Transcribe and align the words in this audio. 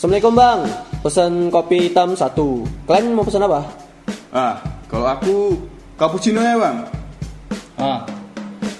Assalamualaikum 0.00 0.32
bang, 0.32 0.60
pesan 1.04 1.32
kopi 1.52 1.92
hitam 1.92 2.16
satu. 2.16 2.64
Kalian 2.88 3.12
mau 3.12 3.20
pesan 3.20 3.44
apa? 3.44 3.68
Ah, 4.32 4.56
kalau 4.88 5.04
aku 5.04 5.60
cappuccino 6.00 6.40
ya 6.40 6.56
bang. 6.56 6.88
Oh. 7.76 8.00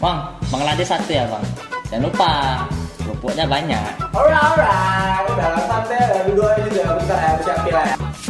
Bang, 0.01 0.33
Bang 0.49 0.63
Lade 0.65 0.81
satu 0.81 1.13
ya 1.13 1.29
bang. 1.29 1.45
Jangan 1.93 2.09
lupa, 2.09 2.65
kerupuknya 3.05 3.45
banyak. 3.45 4.01
Alright, 4.17 4.33
alright. 4.33 5.29
Udah 5.29 5.61
santai, 5.69 6.25
dua 6.33 6.57
juga. 6.57 6.97
Bentar 6.97 7.19
ya, 7.21 7.31
siapin 7.45 7.73
lah. 7.77 7.89
Sore 7.93 8.30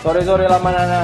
sore 0.00 0.48
lama 0.48 0.70
nana. 0.72 1.02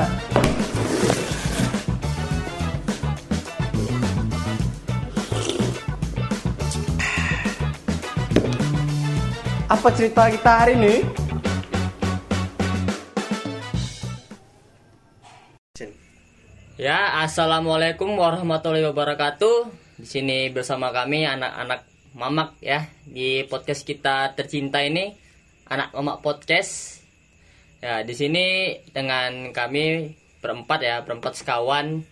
Apa 9.68 9.88
cerita 9.92 10.32
kita 10.32 10.52
hari 10.64 10.80
ini? 10.80 10.96
Ya, 16.80 17.20
assalamualaikum 17.20 18.16
warahmatullahi 18.16 18.88
wabarakatuh. 18.88 19.68
Di 20.00 20.08
sini 20.08 20.48
bersama 20.48 20.88
kami 20.92 21.28
anak-anak 21.28 21.84
mamak 22.16 22.56
ya 22.64 22.88
di 23.04 23.44
podcast 23.44 23.84
kita 23.84 24.32
tercinta 24.32 24.80
ini, 24.80 25.12
anak 25.68 25.92
mamak 25.92 26.24
podcast. 26.24 26.95
Ya, 27.86 28.02
di 28.02 28.18
sini 28.18 28.74
dengan 28.90 29.54
kami 29.54 30.10
berempat 30.42 30.82
ya, 30.82 31.06
berempat 31.06 31.38
sekawan 31.38 32.02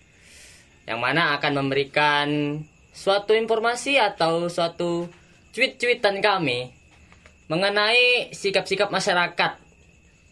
yang 0.86 1.02
mana 1.02 1.34
akan 1.34 1.66
memberikan 1.66 2.62
suatu 2.94 3.34
informasi 3.34 3.98
atau 3.98 4.46
suatu 4.46 5.10
tweet-tweetan 5.50 6.22
kami 6.22 6.70
mengenai 7.50 8.30
sikap-sikap 8.30 8.94
masyarakat 8.94 9.58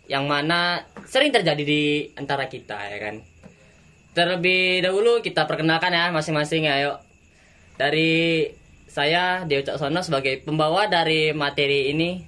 yang 0.07 0.31
mana 0.31 0.87
sering 1.11 1.35
terjadi 1.35 1.59
di 1.67 2.07
antara 2.15 2.47
kita 2.47 2.79
ya 2.79 3.03
kan. 3.03 3.19
Terlebih 4.15 4.87
dahulu 4.87 5.27
kita 5.27 5.51
perkenalkan 5.51 5.91
ya 5.91 6.15
masing-masing 6.15 6.71
ya, 6.71 6.79
ayo. 6.79 6.93
Dari 7.75 8.47
saya 8.87 9.43
Dewi 9.43 9.67
Caksono 9.67 10.07
sebagai 10.07 10.39
pembawa 10.47 10.87
dari 10.87 11.35
materi 11.35 11.91
ini. 11.91 12.23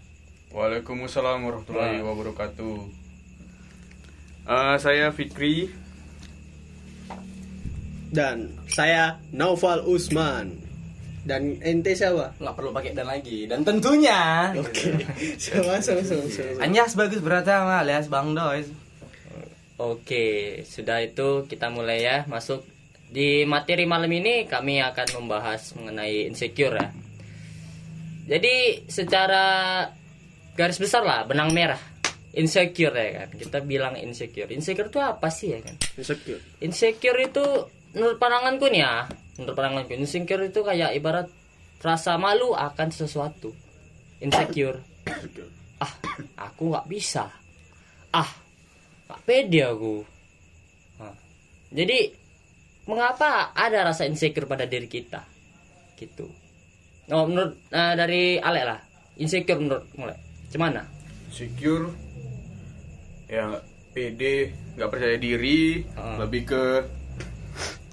Waalaikumsalam 0.50 1.46
warahmatullahi 1.46 2.02
wabarakatuh. 2.02 3.03
Eh, 4.44 4.76
saya 4.76 5.08
Fikri. 5.08 5.72
Dan 8.12 8.52
saya 8.68 9.16
Naufal 9.32 9.88
Usman. 9.88 10.60
Dan 11.24 11.56
ente 11.64 11.96
siapa? 11.96 12.36
nggak 12.36 12.52
perlu 12.52 12.68
pakai 12.68 12.92
dan 12.92 13.08
lagi 13.08 13.48
dan 13.48 13.64
tentunya 13.64 14.52
Oke. 14.60 14.92
Sama 15.40 15.80
sama 15.80 16.04
sama 16.04 16.28
sama. 16.28 16.60
Anyas 16.60 16.92
bagus 16.92 17.24
alias 17.24 18.12
Bang 18.12 18.36
Dois 18.36 18.68
Oke, 19.80 20.60
sudah 20.68 21.00
itu 21.00 21.48
kita 21.48 21.72
mulai 21.72 22.04
ya 22.04 22.28
masuk 22.28 22.60
di 23.08 23.48
materi 23.48 23.88
malam 23.88 24.12
ini 24.12 24.44
kami 24.44 24.84
akan 24.84 25.24
membahas 25.24 25.72
mengenai 25.80 26.28
insecure 26.28 26.76
ya. 26.76 26.92
Jadi 28.36 28.84
secara 28.84 29.44
garis 30.60 30.76
besar 30.76 31.08
lah 31.08 31.24
benang 31.24 31.56
merah 31.56 31.93
insecure 32.34 32.94
ya 32.94 33.10
kan. 33.24 33.28
Kita 33.34 33.58
bilang 33.62 33.94
insecure. 33.96 34.50
Insecure 34.50 34.90
itu 34.90 35.00
apa 35.00 35.30
sih 35.30 35.54
ya 35.54 35.60
kan? 35.62 35.74
Insecure. 35.96 36.42
Insecure 36.60 37.18
itu 37.22 37.44
menurut 37.94 38.18
pandanganku 38.18 38.66
nih 38.68 38.82
ya, 38.82 39.06
menurut 39.38 39.54
pandanganku 39.54 39.94
insecure 39.94 40.42
itu 40.42 40.60
kayak 40.66 40.98
ibarat 40.98 41.30
rasa 41.78 42.18
malu 42.18 42.52
akan 42.52 42.88
sesuatu. 42.90 43.54
Insecure. 44.18 44.82
Ah, 45.78 45.92
aku 46.50 46.74
nggak 46.74 46.86
bisa. 46.90 47.30
Ah, 48.10 48.30
nggak 49.06 49.20
pede 49.22 49.62
aku. 49.62 50.02
Nah, 50.98 51.14
jadi 51.70 52.10
mengapa 52.90 53.54
ada 53.54 53.86
rasa 53.86 54.10
insecure 54.10 54.50
pada 54.50 54.66
diri 54.66 54.90
kita? 54.90 55.22
Gitu. 55.94 56.26
Oh, 57.12 57.28
menurut 57.28 57.54
eh, 57.68 57.94
dari 57.94 58.40
Ale 58.40 58.62
lah, 58.64 58.80
insecure 59.20 59.60
menurut 59.60 59.86
mulai. 59.94 60.18
Gimana? 60.50 60.82
Secure. 61.30 62.03
Ya 63.26 63.60
pede, 63.90 64.36
nggak 64.74 64.90
percaya 64.90 65.16
diri, 65.16 65.86
Ah. 65.94 66.18
lebih 66.18 66.44
ke 66.44 66.64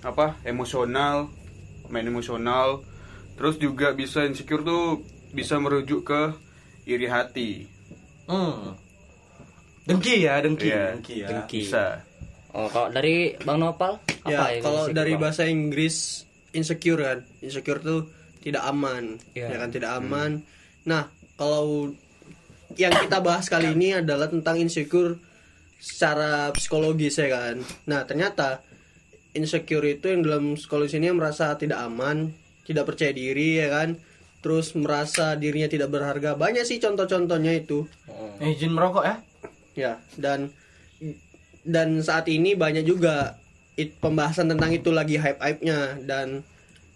apa? 0.02 0.36
Emosional, 0.44 1.30
main 1.88 2.04
emosional. 2.04 2.82
Terus 3.34 3.56
juga 3.58 3.92
bisa 3.92 4.22
insecure 4.22 4.62
tuh 4.62 5.02
bisa 5.32 5.58
merujuk 5.58 6.04
ke 6.04 6.22
iri 6.86 7.06
hati. 7.06 7.66
hmm. 8.26 8.78
dengki 9.82 10.22
ya 10.22 10.40
dengki 10.40 10.68
Iya, 10.68 10.84
dengki 10.94 11.16
ya 11.18 11.28
dengki. 11.28 11.62
Bisa. 11.66 11.86
Oh, 12.52 12.68
kalau 12.68 12.92
dari 12.92 13.34
Bang 13.40 13.60
Nopal 13.60 13.98
apa 13.98 14.28
Ya, 14.28 14.40
yang 14.52 14.62
kalau 14.62 14.82
insecure, 14.86 14.94
dari 14.94 15.12
Bang? 15.12 15.22
bahasa 15.22 15.44
Inggris 15.44 15.96
insecure 16.52 17.02
kan. 17.02 17.20
Insecure 17.40 17.80
tuh 17.80 18.02
tidak 18.40 18.62
aman. 18.64 19.18
Iya. 19.34 19.48
Ya 19.48 19.58
kan 19.58 19.70
tidak 19.70 19.92
aman. 19.96 20.46
Nah, 20.84 21.08
kalau 21.34 21.92
yang 22.78 22.94
kita 22.96 23.18
bahas 23.24 23.48
kali 23.48 23.74
ini 23.74 24.00
adalah 24.00 24.28
tentang 24.28 24.60
insecure 24.60 25.18
secara 25.82 26.54
psikologis 26.54 27.18
ya 27.18 27.30
kan. 27.32 27.56
Nah, 27.90 28.06
ternyata 28.06 28.62
insecure 29.34 29.88
itu 29.88 30.12
yang 30.12 30.22
dalam 30.22 30.56
psikologis 30.60 30.96
ini 30.96 31.10
merasa 31.10 31.58
tidak 31.58 31.82
aman, 31.82 32.32
tidak 32.68 32.92
percaya 32.92 33.12
diri 33.16 33.60
ya 33.64 33.68
kan. 33.72 33.98
Terus 34.42 34.74
merasa 34.74 35.38
dirinya 35.38 35.70
tidak 35.70 35.94
berharga. 35.94 36.34
Banyak 36.34 36.66
sih 36.66 36.82
contoh-contohnya 36.82 37.54
itu. 37.62 37.86
eh, 38.42 38.58
izin 38.58 38.74
merokok 38.74 39.06
ya 39.06 39.16
Ya, 39.72 40.04
dan 40.20 40.52
dan 41.64 42.02
saat 42.04 42.28
ini 42.28 42.58
banyak 42.58 42.84
juga 42.84 43.40
it, 43.80 43.96
pembahasan 44.02 44.52
tentang 44.52 44.74
itu 44.74 44.92
lagi 44.92 45.16
hype-hype-nya 45.16 46.04
dan 46.04 46.44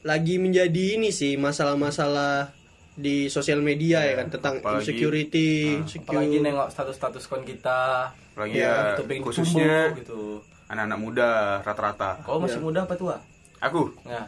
lagi 0.06 0.38
menjadi 0.38 1.00
ini 1.00 1.10
sih 1.10 1.40
masalah-masalah 1.40 2.52
di 2.96 3.28
sosial 3.28 3.60
media 3.60 4.00
ya, 4.02 4.16
kan 4.16 4.28
tentang 4.30 4.54
apalagi- 4.58 4.88
insecurity, 4.88 5.52
apalagi 6.00 6.00
insecure. 6.32 6.42
nengok 6.42 6.68
status-status 6.70 7.24
kon 7.26 7.44
kita 7.44 8.08
Lagi 8.34 8.56
Iya, 8.56 8.66
ya, 8.66 8.76
gitu 8.90 9.02
pengen 9.06 9.22
khususnya 9.22 9.76
gitu 9.94 10.20
anak-anak 10.66 11.00
muda 11.00 11.30
rata-rata. 11.62 12.20
kau 12.22 12.36
masih 12.38 12.60
muda 12.60 12.84
apa 12.84 12.96
tua 12.96 13.16
Aku 13.62 13.92
nah 14.04 14.28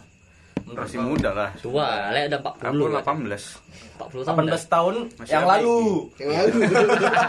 masih 0.68 1.00
muda 1.00 1.32
lah. 1.32 1.50
Tua, 1.56 2.12
Ale 2.12 2.28
ada 2.28 2.38
40 2.38 2.60
Aku 2.60 2.84
kan? 2.94 3.24
18. 3.24 3.40
40 3.96 4.28
tahun. 4.28 4.36
18 4.52 4.68
tahun 4.68 4.96
Masih 5.16 5.32
yang 5.32 5.46
lalu 5.46 5.80
Yang 6.18 6.30
lalu. 6.30 6.58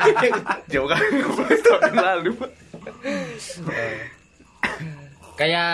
Jauh 0.74 0.88
kan 0.88 0.98
18 0.98 1.22
tahun 1.62 1.80
yang 1.88 1.98
lalu. 2.04 2.32
kayak 5.34 5.72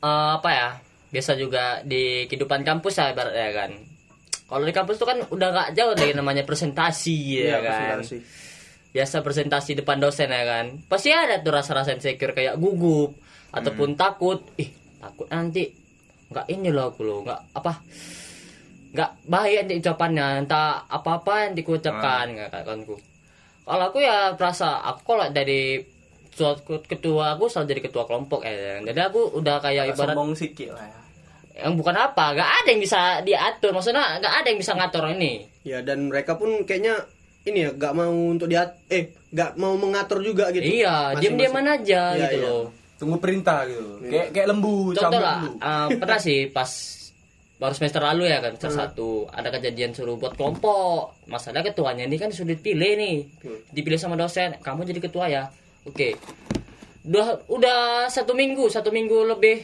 eh, 0.00 0.30
apa 0.34 0.50
ya 0.50 0.68
biasa 1.08 1.32
juga 1.34 1.64
di 1.82 2.26
kehidupan 2.26 2.62
kampus 2.62 2.98
ya 2.98 3.14
ibaratnya 3.14 3.50
kan 3.54 3.70
kalau 4.44 4.62
di 4.62 4.70
kampus 4.70 4.96
tuh 4.96 5.04
kan 5.04 5.18
udah 5.24 5.48
gak 5.50 5.68
jauh 5.72 5.92
dari 5.92 6.12
namanya 6.12 6.42
presentasi 6.42 7.16
ya 7.34 7.40
Iya, 7.40 7.58
kan? 7.58 7.64
presentasi. 7.98 8.16
biasa 8.90 9.16
presentasi 9.20 9.70
depan 9.74 9.98
dosen 9.98 10.28
ya 10.28 10.44
kan? 10.44 10.66
Pasti 10.84 11.10
ada 11.10 11.38
tuh 11.38 11.50
rasa-rasa 11.50 11.90
insecure 11.92 12.30
kayak 12.30 12.54
gugup 12.56 13.18
ataupun 13.50 13.94
takut. 13.94 14.38
Ih 14.54 14.70
takut 14.98 15.26
nanti. 15.26 15.66
Nggak 16.30 16.46
ini 16.48 16.68
loh 16.70 16.88
aku 16.88 17.02
loh 17.02 17.18
nggak 17.22 17.40
apa? 17.52 17.72
Nggak 18.94 19.10
baik 19.24 19.54
nanti 19.60 19.74
ucapannya 19.78 20.26
entah 20.40 20.86
apa 20.86 21.10
apa 21.18 21.34
yang 21.42 21.52
dikucapkan 21.54 22.26
kayak 22.30 22.62
kanku 22.62 22.94
kalau 23.64 23.88
aku 23.88 23.98
ya 23.98 24.36
perasa 24.36 24.76
aku 24.84 25.00
kalau 25.08 25.26
dari 25.32 25.80
ketua 26.84 27.32
aku 27.32 27.48
selalu 27.48 27.66
jadi 27.72 27.82
ketua 27.88 28.04
kelompok 28.04 28.44
ya 28.44 28.78
jadi 28.84 29.08
aku 29.08 29.34
udah 29.34 29.58
kayak 29.58 29.90
ibarat 29.90 30.12
sombong 30.12 30.36
sikit 30.36 30.76
lah 30.76 30.84
ya 30.84 30.98
yang 31.54 31.74
bukan 31.74 31.94
apa 31.94 32.34
nggak 32.34 32.50
ada 32.60 32.68
yang 32.68 32.80
bisa 32.80 33.00
diatur. 33.20 33.70
Maksudnya 33.70 34.18
nggak 34.18 34.34
ada 34.34 34.46
yang 34.46 34.58
bisa 34.58 34.72
ngatur 34.74 35.04
ini. 35.10 35.32
Ya 35.62 35.78
dan 35.80 36.10
mereka 36.10 36.34
pun 36.34 36.62
kayaknya 36.62 37.06
ini 37.44 37.60
ya 37.60 37.70
gak 37.70 37.92
mau 37.92 38.08
untuk 38.08 38.48
diat 38.48 38.88
eh 38.88 39.12
gak 39.28 39.54
mau 39.54 39.76
mengatur 39.76 40.18
juga 40.18 40.48
gitu. 40.48 40.64
iya 40.64 41.12
diam 41.14 41.36
diaman 41.36 41.68
aja 41.70 42.16
Iya, 42.16 42.24
gitu 42.26 42.36
iya. 42.36 42.48
loh. 42.48 42.64
Tunggu 42.96 43.16
perintah 43.18 43.68
gitu. 43.68 44.00
Kayak 44.02 44.32
kayak 44.32 44.46
lembu 44.48 44.74
contoh 44.90 45.20
lah 45.20 45.44
lembu. 45.44 45.60
eh, 45.60 45.86
pernah 46.00 46.18
sih 46.18 46.48
pas 46.48 46.70
baru 47.54 47.70
semester 47.70 48.00
lalu 48.02 48.28
ya 48.28 48.40
kan 48.40 48.56
semester 48.56 48.80
satu 48.90 49.28
ada 49.28 49.48
kejadian 49.50 49.92
suruh 49.92 50.16
buat 50.16 50.32
kelompok. 50.34 51.20
Masalah 51.28 51.60
ketuanya 51.60 52.04
ini 52.04 52.16
kan 52.16 52.32
sudah 52.32 52.50
dipilih 52.50 52.92
nih. 52.96 53.16
Dipilih 53.70 54.00
sama 54.00 54.16
dosen 54.16 54.56
kamu 54.58 54.88
jadi 54.88 55.00
ketua 55.00 55.28
ya. 55.28 55.44
Oke. 55.84 56.16
Udah 57.04 57.44
udah 57.46 57.78
satu 58.08 58.32
minggu 58.32 58.72
satu 58.72 58.88
minggu 58.88 59.20
lebih 59.28 59.60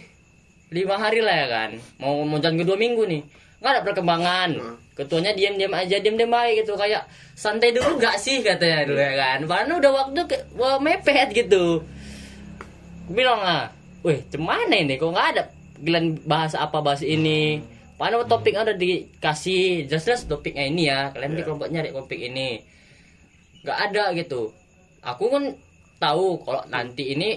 lima 0.71 0.95
hari 0.97 1.21
lah 1.21 1.35
ya 1.35 1.47
kan. 1.51 1.71
Mau 1.99 2.23
mau 2.23 2.39
jalan 2.39 2.63
ke 2.63 2.65
dua 2.65 2.79
minggu 2.79 3.03
nih. 3.07 3.23
Nggak 3.61 3.71
ada 3.75 3.81
perkembangan. 3.85 4.51
Ketuanya 4.95 5.33
diam 5.35 5.59
diam 5.59 5.75
aja 5.75 5.97
diam 5.99 6.15
diam 6.17 6.31
baik 6.31 6.65
gitu. 6.65 6.79
Kayak 6.79 7.11
santai 7.35 7.75
dulu 7.75 7.99
nggak 7.99 8.17
sih 8.17 8.41
katanya 8.41 8.87
dulu 8.87 9.01
ya 9.03 9.15
kan. 9.19 9.39
Padahal 9.45 9.79
udah 9.83 9.93
waktu 9.93 10.21
ke, 10.31 10.37
wah, 10.55 10.79
mepet 10.79 11.29
gitu. 11.35 11.83
Gua 13.11 13.15
bilang 13.15 13.41
ah 13.43 13.75
wih 14.07 14.23
cemana 14.31 14.77
ini? 14.79 14.95
Kok 14.97 15.11
nggak 15.11 15.29
ada 15.37 15.43
giliran 15.83 16.17
bahas 16.25 16.55
apa 16.55 16.79
bahas 16.79 17.03
ini? 17.03 17.61
Padahal 17.99 18.25
topik 18.25 18.57
ada 18.57 18.73
dikasih. 18.73 19.91
Jelas-jelas 19.91 20.25
topiknya 20.25 20.65
ini 20.71 20.89
ya. 20.89 21.11
Kalian 21.13 21.37
di 21.37 21.43
kelompok 21.45 21.69
nyari 21.69 21.91
topik 21.93 22.17
ini. 22.17 22.63
Nggak 23.67 23.79
ada 23.91 24.05
gitu. 24.17 24.55
Aku 25.05 25.29
kan 25.29 25.53
tahu 26.01 26.41
kalau 26.45 26.65
nanti 26.73 27.13
ini 27.13 27.37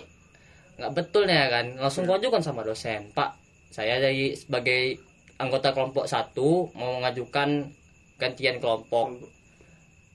nggak 0.78 0.94
betul 0.94 1.30
ya 1.30 1.50
kan. 1.50 1.78
Langsung 1.78 2.10
ajukan 2.10 2.42
sama 2.42 2.66
dosen. 2.66 3.10
Pak 3.14 3.38
saya 3.74 3.98
dari 3.98 4.38
sebagai 4.38 5.02
anggota 5.42 5.74
kelompok 5.74 6.06
satu 6.06 6.70
mau 6.78 7.02
mengajukan 7.02 7.74
gantian 8.22 8.62
kelompok. 8.62 9.18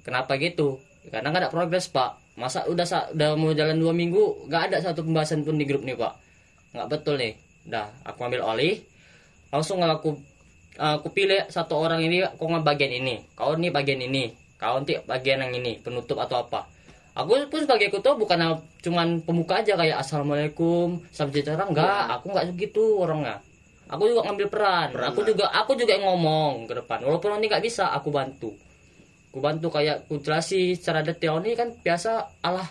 Kenapa 0.06 0.38
gitu? 0.38 0.78
Karena 1.10 1.34
nggak 1.34 1.42
ada 1.48 1.52
progres 1.52 1.90
pak. 1.90 2.18
Masa 2.38 2.62
udah 2.70 2.86
udah 3.14 3.34
mau 3.34 3.50
jalan 3.50 3.82
dua 3.82 3.90
minggu 3.90 4.46
nggak 4.46 4.70
ada 4.70 4.76
satu 4.78 5.02
pembahasan 5.02 5.42
pun 5.42 5.58
di 5.58 5.66
grup 5.66 5.82
nih 5.82 5.98
pak. 5.98 6.14
Nggak 6.74 6.88
betul 6.90 7.18
nih. 7.18 7.34
Dah 7.66 7.90
aku 8.06 8.24
ambil 8.24 8.46
alih. 8.46 8.78
Langsung 9.50 9.82
aku 9.82 10.18
aku 10.78 11.08
pilih 11.10 11.50
satu 11.50 11.74
orang 11.74 11.98
ini 12.06 12.22
kau 12.38 12.46
nggak 12.46 12.62
bagian 12.62 12.92
ini? 12.94 13.26
Kau 13.34 13.58
nih 13.58 13.74
bagian 13.74 13.98
ini. 13.98 14.30
Kau 14.58 14.78
nanti 14.78 14.98
bagian 15.02 15.42
yang 15.42 15.54
ini 15.54 15.78
penutup 15.78 16.18
atau 16.18 16.42
apa 16.42 16.77
aku 17.18 17.50
pun 17.50 17.60
sebagai 17.66 17.90
ketua 17.90 18.14
bukan 18.14 18.38
cuman 18.78 19.18
pemuka 19.26 19.58
aja 19.58 19.74
kayak 19.74 19.98
assalamualaikum 19.98 21.02
salam 21.10 21.34
sejahtera. 21.34 21.66
Enggak 21.66 22.14
aku 22.14 22.30
nggak 22.30 22.46
segitu 22.54 22.84
orangnya. 23.02 23.42
Aku 23.88 24.04
juga 24.04 24.28
ngambil 24.28 24.46
peran, 24.52 24.88
aku 25.00 25.24
juga 25.24 25.48
aku 25.48 25.72
juga 25.72 25.96
yang 25.96 26.06
ngomong 26.06 26.68
ke 26.68 26.76
depan. 26.76 27.02
Walaupun 27.02 27.34
nanti 27.34 27.48
nggak 27.48 27.64
bisa 27.64 27.88
aku 27.90 28.12
bantu. 28.12 28.52
Aku 29.32 29.40
bantu 29.40 29.72
kayak 29.72 30.06
aku 30.06 30.20
jelasi 30.20 30.76
secara 30.76 31.00
detail. 31.02 31.40
Ini 31.42 31.56
kan 31.56 31.68
biasa 31.72 32.10
alah 32.44 32.68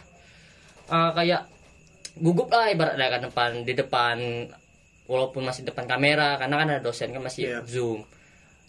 eh, 0.88 1.12
kayak 1.18 1.42
gugup 2.22 2.48
lah 2.50 2.70
ibaratnya 2.72 3.08
kan 3.14 3.22
depan 3.30 3.50
di 3.62 3.74
depan 3.78 4.18
walaupun 5.06 5.46
masih 5.46 5.64
depan 5.66 5.86
kamera 5.86 6.36
karena 6.42 6.56
kan 6.58 6.68
ada 6.74 6.82
dosen 6.82 7.14
kan 7.14 7.22
masih 7.26 7.44
Iya. 7.50 7.60
zoom. 7.66 8.06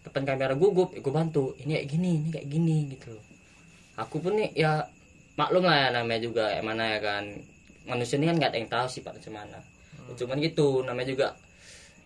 Depan 0.04 0.24
kamera 0.24 0.56
gugup 0.56 0.96
aku 0.96 1.10
bantu 1.12 1.52
ini 1.60 1.76
kayak 1.78 1.86
gini 1.88 2.10
ini 2.24 2.28
kayak 2.32 2.48
gini 2.48 2.76
gitu. 2.96 3.14
Aku 3.98 4.24
pun 4.24 4.40
nih 4.40 4.56
ya 4.56 4.88
maklum 5.38 5.62
lah 5.62 5.86
ya 5.86 5.88
namanya 5.94 6.20
juga 6.20 6.50
yang 6.50 6.66
mana 6.66 6.84
ya 6.92 7.00
kan. 7.00 7.24
Manusia 7.88 8.18
ini 8.18 8.26
kan 8.28 8.36
nggak 8.36 8.50
ada 8.52 8.58
yang 8.58 8.68
tahu 8.68 8.86
sih 8.90 9.00
pak 9.00 9.14
mana. 9.30 9.62
Cuman 10.18 10.36
gitu 10.42 10.82
namanya 10.82 11.08
juga 11.08 11.28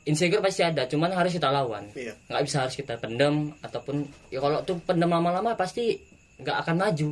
insecure 0.02 0.42
pasti 0.42 0.62
ada 0.66 0.84
cuman 0.86 1.10
harus 1.14 1.32
kita 1.32 1.48
lawan. 1.48 1.86
Iya. 1.96 2.12
nggak 2.28 2.42
bisa 2.44 2.66
harus 2.66 2.74
kita 2.74 2.98
pendem 2.98 3.54
ataupun 3.62 4.02
ya 4.28 4.42
kalau 4.42 4.60
tuh 4.62 4.76
pendem 4.82 5.08
lama-lama 5.08 5.56
pasti 5.56 5.96
nggak 6.38 6.56
akan 6.62 6.76
maju. 6.78 7.08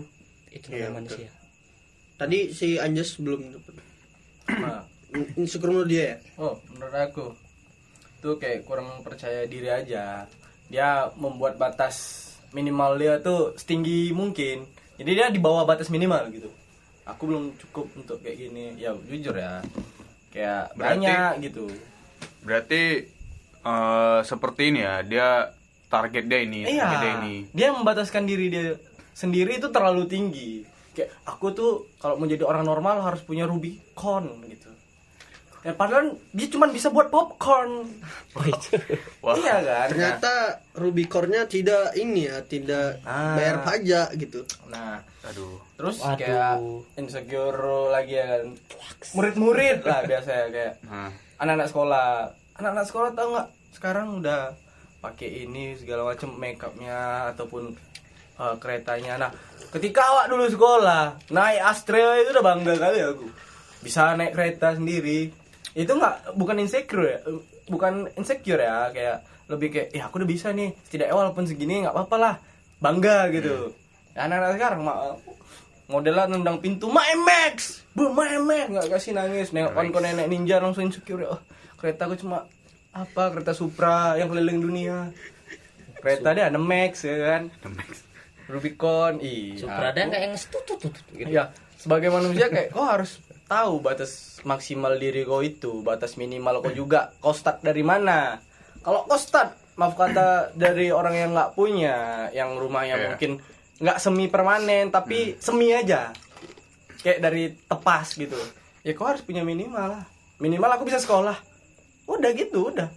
Itu 0.50 0.66
namanya 0.68 0.76
Iya, 0.76 0.86
betul. 0.86 0.94
manusia. 0.94 1.28
Tadi 2.20 2.38
si 2.52 2.68
Anjas 2.76 3.16
belum. 3.16 3.40
Nah, 4.50 4.82
Insecure 5.38 5.70
menurut 5.70 5.86
dia 5.86 6.02
ya? 6.02 6.16
oh 6.42 6.58
menurut 6.74 6.90
aku 6.90 7.26
tuh 8.18 8.34
kayak 8.34 8.66
kurang 8.66 9.02
percaya 9.02 9.46
diri 9.46 9.70
aja. 9.70 10.26
Dia 10.66 11.06
membuat 11.14 11.54
batas 11.54 12.26
minimal 12.50 12.98
dia 12.98 13.22
tuh 13.22 13.54
setinggi 13.54 14.10
mungkin 14.10 14.66
jadi 15.00 15.10
dia 15.16 15.26
di 15.32 15.40
bawah 15.40 15.64
batas 15.64 15.88
minimal 15.88 16.28
gitu. 16.28 16.52
Aku 17.08 17.24
belum 17.24 17.56
cukup 17.56 17.88
untuk 17.96 18.20
kayak 18.20 18.36
gini. 18.36 18.76
Ya 18.76 18.92
jujur 18.92 19.32
ya. 19.32 19.64
Kayak 20.28 20.76
Berarti- 20.76 21.00
banyak 21.00 21.32
gitu. 21.48 21.64
Berarti 22.44 22.82
eh, 23.60 24.20
seperti 24.24 24.62
ini 24.72 24.80
ya, 24.84 25.00
dia 25.00 25.28
target 25.90 26.24
dia 26.28 26.40
ini, 26.44 26.64
iya. 26.64 26.86
target 26.86 27.00
dia 27.02 27.12
ini. 27.24 27.34
dia 27.50 27.68
membataskan 27.74 28.22
diri 28.24 28.46
dia 28.46 28.78
sendiri 29.16 29.58
itu 29.58 29.68
terlalu 29.72 30.06
tinggi. 30.06 30.62
Kayak 30.94 31.10
aku 31.26 31.46
tuh 31.50 31.72
kalau 31.98 32.20
mau 32.20 32.28
jadi 32.30 32.46
orang 32.46 32.62
normal 32.62 33.02
harus 33.02 33.20
punya 33.26 33.44
Rubicon 33.44 34.30
gitu 34.46 34.69
ya 35.60 35.72
padahal 35.72 36.04
dia 36.30 36.48
cuma 36.48 36.66
bisa 36.66 36.88
buat 36.88 37.08
popcorn 37.08 37.84
Wah. 39.24 39.36
iya 39.36 39.60
kan 39.60 39.86
Ternyata 39.88 40.32
Rubicornya 40.72 41.44
tidak 41.44 41.92
ini 41.94 42.24
ya, 42.24 42.40
tidak 42.42 43.02
Ah. 43.02 43.36
bayar 43.36 43.60
pajak 43.60 44.16
gitu. 44.16 44.40
nah 44.66 45.04
Aduh. 45.22 45.60
terus 45.74 46.00
Waduh. 46.00 46.16
kayak 46.16 46.56
insecure 46.96 47.60
lagi 47.88 48.14
ya 48.14 48.26
kan 48.30 48.44
murid-murid 49.12 49.82
lah 49.82 50.00
biasanya 50.02 50.46
kayak 50.48 50.74
Nah, 50.82 51.10
anak-anak 51.36 51.68
sekolah 51.68 52.08
anak-anak 52.54 52.86
sekolah 52.86 53.08
tau 53.10 53.28
nggak 53.30 53.48
sekarang 53.70 54.08
udah 54.16 54.52
pakai 54.98 55.44
ini 55.44 55.72
segala 55.74 56.04
macam 56.06 56.32
make 56.34 56.56
upnya 56.58 56.96
ataupun 57.30 57.72
uh, 58.36 58.56
keretanya 58.56 59.16
nah 59.18 59.30
ketika 59.70 60.04
awak 60.06 60.28
dulu 60.28 60.44
sekolah 60.46 61.04
naik 61.28 61.60
Astrea 61.62 62.16
itu 62.18 62.30
udah 62.30 62.44
bangga 62.46 62.74
kali 62.76 63.00
aku 63.02 63.28
bisa 63.80 64.12
naik 64.12 64.32
kereta 64.32 64.72
sendiri 64.74 65.32
itu 65.74 65.92
nggak 65.92 66.34
bukan 66.34 66.56
insecure 66.58 67.06
ya 67.06 67.18
bukan 67.70 68.10
insecure 68.18 68.58
ya 68.58 68.90
kayak 68.90 69.22
lebih 69.50 69.68
kayak 69.70 69.88
ya 69.94 70.06
aku 70.06 70.22
udah 70.22 70.30
bisa 70.30 70.48
nih 70.54 70.74
setidaknya 70.86 71.14
walaupun 71.14 71.44
segini 71.46 71.82
nggak 71.82 71.94
apa-apa 71.94 72.16
lah 72.18 72.34
bangga 72.78 73.28
gitu. 73.34 73.74
Anak-anak 74.14 74.58
sekarang 74.58 74.80
modelnya 75.90 76.30
nendang 76.30 76.58
pintu 76.62 76.86
my 76.90 77.14
max 77.22 77.82
bu 77.94 78.10
my 78.14 78.38
max. 78.42 78.66
Nggak 78.70 78.88
kasih 78.94 79.12
nangis 79.14 79.50
nengok 79.50 79.74
kon 79.74 79.88
kon 79.90 80.02
nenek 80.06 80.26
ninja 80.30 80.62
langsung 80.62 80.86
insecure 80.86 81.26
oh 81.26 81.40
kereta 81.78 82.06
aku 82.06 82.18
cuma 82.18 82.46
apa 82.90 83.30
kereta 83.30 83.54
Supra 83.54 84.18
yang 84.18 84.30
keliling 84.30 84.58
dunia. 84.62 85.10
Kereta 85.98 86.34
dia 86.34 86.50
ada 86.50 86.58
max 86.58 87.06
ya 87.06 87.16
kan? 87.18 87.42
Rubicon 88.50 89.22
iya. 89.22 89.58
Supra 89.58 89.94
dan 89.94 90.10
kayak 90.10 90.24
yang 90.26 90.34
setutut 90.34 90.78
gitu. 91.14 91.30
Iya, 91.30 91.54
sebagai 91.78 92.10
manusia 92.10 92.50
kayak 92.50 92.74
kau 92.74 92.82
harus 92.82 93.22
tahu 93.50 93.82
batas 93.82 94.38
maksimal 94.46 94.94
diri 94.94 95.26
kau 95.26 95.42
itu, 95.42 95.82
batas 95.82 96.14
minimal 96.14 96.62
kau 96.62 96.70
juga. 96.70 97.10
Kau 97.18 97.34
start 97.34 97.66
dari 97.66 97.82
mana? 97.82 98.38
Kalau 98.80 99.04
kau 99.10 99.18
start, 99.18 99.74
maaf 99.74 99.98
kata 99.98 100.54
dari 100.54 100.94
orang 100.94 101.18
yang 101.18 101.30
nggak 101.34 101.58
punya, 101.58 102.30
yang 102.30 102.54
rumahnya 102.54 102.94
Iya. 102.94 103.04
mungkin 103.10 103.30
nggak 103.82 103.98
semi 103.98 104.30
permanen 104.30 104.94
tapi 104.94 105.34
semi 105.42 105.74
aja, 105.74 106.14
kayak 107.02 107.18
dari 107.18 107.50
tepas 107.66 108.14
gitu. 108.14 108.38
Ya 108.86 108.94
kau 108.94 109.10
harus 109.10 109.26
punya 109.26 109.42
minimal 109.42 109.98
lah. 109.98 110.04
Minimal 110.38 110.78
aku 110.78 110.88
bisa 110.88 111.02
sekolah. 111.02 111.36
Udah 112.08 112.30
gitu, 112.32 112.72
udah. 112.72 112.88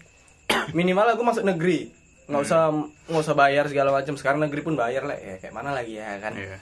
Minimal 0.77 1.17
aku 1.17 1.21
masuk 1.27 1.43
negeri. 1.43 1.91
Nggak 2.23 2.41
usah 2.47 2.71
nggak 3.11 3.23
usah 3.25 3.35
bayar 3.35 3.67
segala 3.67 3.91
macam. 3.91 4.15
Sekarang 4.15 4.39
negeri 4.39 4.63
pun 4.63 4.79
bayar 4.79 5.03
lah. 5.03 5.19
Ya 5.19 5.35
kayak 5.43 5.51
mana 5.51 5.75
lagi 5.75 5.99
ya 5.99 6.21
kan? 6.23 6.37
iya. 6.37 6.61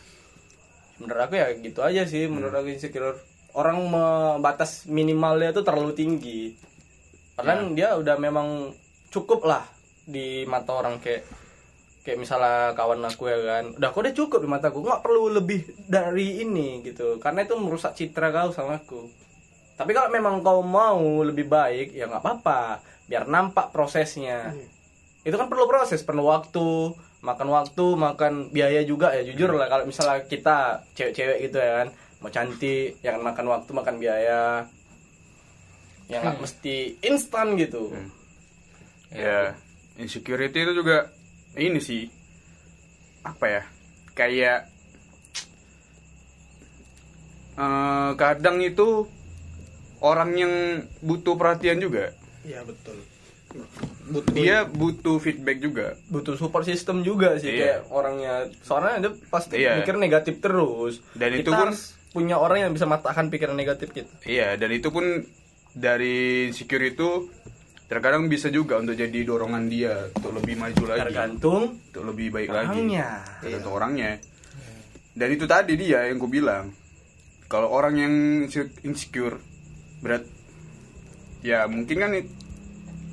menurut 1.02 1.18
aku 1.18 1.34
ya 1.34 1.50
gitu 1.58 1.82
aja 1.82 2.06
sih 2.06 2.30
menurut 2.30 2.54
aku 2.54 2.78
insecure 2.78 3.18
orang 3.56 3.80
membatas 3.88 4.88
minimalnya 4.88 5.52
tuh 5.52 5.66
terlalu 5.66 5.92
tinggi. 5.96 6.56
Padahal 7.36 7.72
dia 7.74 7.96
udah 7.98 8.16
memang 8.20 8.72
cukup 9.12 9.44
lah 9.48 9.64
di 10.08 10.44
mata 10.48 10.72
orang 10.76 11.00
kayak 11.00 11.28
kayak 12.02 12.18
misalnya 12.18 12.74
kawan 12.74 13.02
aku 13.06 13.30
ya 13.30 13.40
kan. 13.42 13.64
Udah 13.78 13.90
aku 13.92 14.00
udah 14.04 14.14
cukup 14.16 14.40
di 14.42 14.50
mataku 14.50 14.82
nggak 14.82 15.02
perlu 15.04 15.32
lebih 15.32 15.68
dari 15.86 16.42
ini 16.42 16.82
gitu. 16.86 17.20
Karena 17.22 17.46
itu 17.46 17.56
merusak 17.58 17.94
citra 17.98 18.34
kau 18.34 18.52
sama 18.56 18.82
aku. 18.82 19.08
Tapi 19.78 19.92
kalau 19.98 20.10
memang 20.14 20.46
kau 20.46 20.62
mau 20.62 21.02
lebih 21.26 21.50
baik 21.50 21.94
ya 21.94 22.10
nggak 22.10 22.22
apa-apa. 22.22 22.82
Biar 23.10 23.28
nampak 23.28 23.74
prosesnya. 23.74 24.54
Itu 25.22 25.38
kan 25.38 25.52
perlu 25.52 25.70
proses 25.70 26.02
perlu 26.02 26.28
waktu. 26.28 26.94
Makan 27.22 27.48
waktu 27.54 27.86
makan 27.94 28.34
biaya 28.50 28.82
juga 28.82 29.14
ya 29.14 29.22
jujur 29.22 29.54
lah. 29.54 29.70
Kalau 29.70 29.86
misalnya 29.86 30.26
kita 30.26 30.82
cewek-cewek 30.98 31.38
gitu 31.46 31.62
ya 31.62 31.86
kan 31.86 31.90
mau 32.22 32.30
cantik 32.30 33.02
yang 33.02 33.20
makan 33.20 33.46
waktu 33.48 33.72
makan 33.72 33.98
biaya 33.98 34.70
yang 36.06 36.22
nggak 36.22 36.40
mesti 36.40 36.76
instan 37.02 37.56
gitu 37.56 37.90
Ya, 39.10 39.60
insecurity 39.98 40.62
itu 40.62 40.72
juga 40.74 41.12
ini 41.54 41.78
sih 41.78 42.08
apa 43.22 43.46
ya? 43.46 43.64
Kayak 44.14 44.72
eh, 47.54 48.12
kadang 48.16 48.58
itu 48.60 49.08
orang 50.00 50.32
yang 50.34 50.54
butuh 51.00 51.36
perhatian 51.36 51.78
juga. 51.78 52.16
Iya 52.42 52.64
betul. 52.64 52.98
Butuh 54.08 54.32
Dia 54.32 54.64
butuh 54.64 55.20
feedback 55.20 55.60
juga. 55.60 56.00
butuh 56.08 56.34
support 56.34 56.64
system 56.64 57.04
juga 57.04 57.36
sih 57.36 57.52
Iya. 57.52 57.60
kayak 57.60 57.82
orangnya 57.92 58.34
soalnya 58.62 58.96
dia 59.02 59.12
pasti 59.28 59.60
Iya. 59.60 59.76
mikir 59.78 59.96
negatif 59.98 60.40
terus 60.40 61.04
Dan 61.12 61.36
Kita 61.36 61.42
itu 61.42 61.52
pun- 61.52 61.60
harus 61.62 62.00
punya 62.12 62.36
orang 62.36 62.68
yang 62.68 62.72
bisa 62.72 62.84
matahkan 62.84 63.28
pikiran 63.28 63.56
negatif 63.56 63.92
kita 63.92 64.12
Iya, 64.24 64.56
dan 64.56 64.70
itu 64.70 64.92
pun 64.92 65.24
dari 65.72 66.48
insecure 66.48 66.84
itu 66.84 67.32
terkadang 67.88 68.28
bisa 68.28 68.48
juga 68.48 68.80
untuk 68.80 68.96
jadi 68.96 69.20
dorongan 69.24 69.68
dia 69.68 70.08
untuk 70.12 70.32
lebih 70.36 70.56
maju 70.56 70.84
lagi. 70.88 71.00
Tergantung 71.08 71.64
untuk 71.76 72.04
lebih 72.08 72.28
baik 72.32 72.48
orangnya. 72.48 73.08
Lagi 73.20 73.44
tergantung 73.44 73.74
orangnya. 73.76 74.12
Dan 75.12 75.28
itu 75.28 75.44
tadi 75.44 75.76
dia 75.76 76.08
yang 76.08 76.16
gue 76.16 76.32
bilang 76.32 76.72
kalau 77.48 77.68
orang 77.68 78.00
yang 78.00 78.14
inse- 78.48 78.80
insecure 78.84 79.44
berat 80.00 80.24
ya 81.44 81.68
mungkin 81.68 81.98
kan 82.00 82.12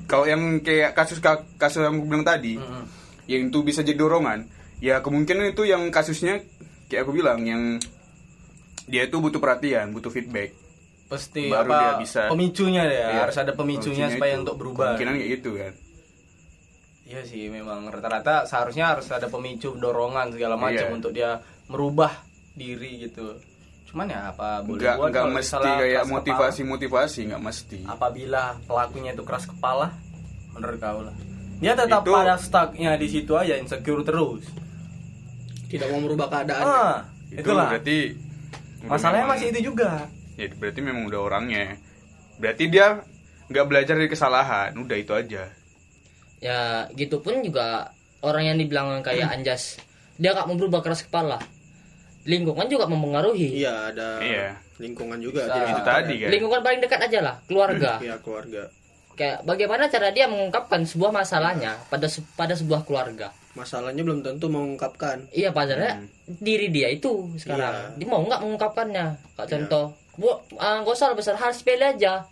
kalau 0.07 0.25
yang 0.25 0.63
kayak 0.63 0.95
kasus 0.95 1.19
kasus 1.59 1.83
yang 1.83 1.99
gue 1.99 2.07
bilang 2.07 2.23
tadi 2.23 2.55
Mm-mm. 2.55 2.83
yang 3.27 3.51
itu 3.51 3.59
bisa 3.61 3.83
jadi 3.83 3.99
dorongan 3.99 4.47
ya 4.79 5.03
kemungkinan 5.03 5.51
itu 5.51 5.67
yang 5.67 5.91
kasusnya 5.91 6.39
kayak 6.87 7.03
aku 7.03 7.19
bilang 7.19 7.43
yang 7.43 7.83
dia 8.89 9.05
itu 9.05 9.15
butuh 9.15 9.37
perhatian 9.37 9.91
butuh 9.91 10.09
feedback 10.09 10.51
pasti 11.05 11.47
Baru 11.47 11.69
apa 11.69 11.77
dia 11.79 11.93
bisa. 11.99 12.21
pemicunya 12.27 12.83
ya 12.83 12.93
Iya, 13.07 13.21
harus 13.23 13.37
ada 13.37 13.53
pemicunya, 13.53 14.05
supaya 14.07 14.33
itu. 14.33 14.41
untuk 14.41 14.55
berubah 14.57 14.93
kemungkinan 14.93 15.13
kayak 15.15 15.29
gitu 15.35 15.51
kan 15.55 15.73
Iya 17.03 17.21
sih 17.23 17.49
memang 17.49 17.85
rata-rata 17.85 18.45
seharusnya 18.45 18.93
harus 18.93 19.09
ada 19.09 19.25
pemicu 19.25 19.73
dorongan 19.73 20.29
segala 20.29 20.53
macam 20.53 20.85
Iya. 20.85 20.93
untuk 20.93 21.09
dia 21.09 21.41
merubah 21.65 22.21
diri 22.53 23.01
gitu. 23.01 23.33
Cuman 23.83 24.05
ya 24.05 24.29
apa 24.29 24.61
boleh 24.61 24.77
nggak 24.79 24.93
buat 24.95 25.09
nggak 25.09 25.25
mesti 25.25 25.37
misalnya 25.41 25.73
kayak 25.75 25.95
keras 25.95 26.09
motivasi 26.11 26.61
motivasi 26.63 27.19
nggak 27.25 27.41
mesti 27.41 27.79
apabila 27.83 28.41
pelakunya 28.61 29.11
itu 29.11 29.23
keras 29.23 29.45
kepala 29.47 29.89
menurut 30.51 30.77
kau 30.77 31.01
lah. 31.01 31.15
Dia 31.57 31.73
tetap 31.73 32.01
Itu- 32.01 32.13
pada 32.13 32.37
stucknya 32.37 32.93
di 32.93 33.07
situ 33.07 33.33
aja 33.33 33.53
insecure 33.55 34.05
terus. 34.05 34.45
tidak 35.65 35.89
mau 35.89 35.97
merubah 35.99 36.25
keadaan 36.27 36.61
Ah, 36.63 36.97
itu 37.27 37.41
itulah. 37.41 37.69
berarti 37.69 37.97
Masalahnya 38.81 39.25
memang- 39.25 39.35
masih 39.35 39.47
itu 39.51 39.61
juga. 39.65 40.07
ya 40.33 40.47
berarti 40.51 40.79
memang 40.79 41.03
udah 41.05 41.19
orangnya. 41.21 41.75
Berarti 42.37 42.67
dia 42.67 43.03
nggak 43.45 43.65
belajar 43.65 43.93
dari 43.93 44.07
kesalahan. 44.07 44.71
Udah 44.73 44.95
itu 44.95 45.11
aja. 45.11 45.51
Ya 46.39 46.59
gitu 46.93 47.19
pun 47.19 47.41
juga 47.41 47.91
orang 48.19 48.43
yang 48.45 48.57
dibilang 48.57 48.99
kayak 48.99 49.27
anjas 49.29 49.75
dia 50.15 50.31
gak 50.31 50.45
mau 50.45 50.55
berubah 50.55 50.79
keras 50.79 51.01
kepala. 51.01 51.39
Lingkungan 52.23 52.67
juga 52.67 52.83
mempengaruhi. 52.85 53.55
Iya 53.57 53.89
ada 53.89 54.19
Iya. 54.19 54.47
lingkungan 54.77 55.15
juga 55.17 55.43
Bisa. 55.43 55.53
tidak 55.53 55.69
itu 55.69 55.81
tadi 55.85 56.15
kan? 56.17 56.29
Lingkungan 56.29 56.61
paling 56.61 56.79
dekat 56.79 56.99
aja 57.01 57.19
lah 57.21 57.35
keluarga. 57.45 57.91
Iya, 57.99 58.15
keluarga. 58.19 58.63
Kayak 59.13 59.43
bagaimana 59.43 59.83
cara 59.87 60.07
dia 60.09 60.25
mengungkapkan 60.25 60.83
sebuah 60.85 61.11
masalahnya 61.13 61.75
pada 61.85 62.07
se- 62.07 62.23
pada 62.33 62.55
sebuah 62.55 62.83
keluarga 62.83 63.35
masalahnya 63.59 64.01
belum 64.07 64.23
tentu 64.23 64.47
mengungkapkan. 64.47 65.27
Iya 65.35 65.51
padahal 65.51 66.07
diri 66.25 66.71
dia 66.71 66.87
itu 66.87 67.27
sekarang. 67.35 67.99
Iya. 67.99 67.99
dia 67.99 68.07
mau 68.07 68.23
nggak 68.23 68.41
mengungkapkannya? 68.47 69.07
Kayak 69.35 69.49
contoh. 69.51 69.85
Bu 70.15 70.31
ah, 70.55 70.79
nggak 70.79 70.95
usah 70.95 71.11
besar 71.11 71.35
hal 71.35 71.51
sepele 71.51 71.91
aja. 71.91 72.23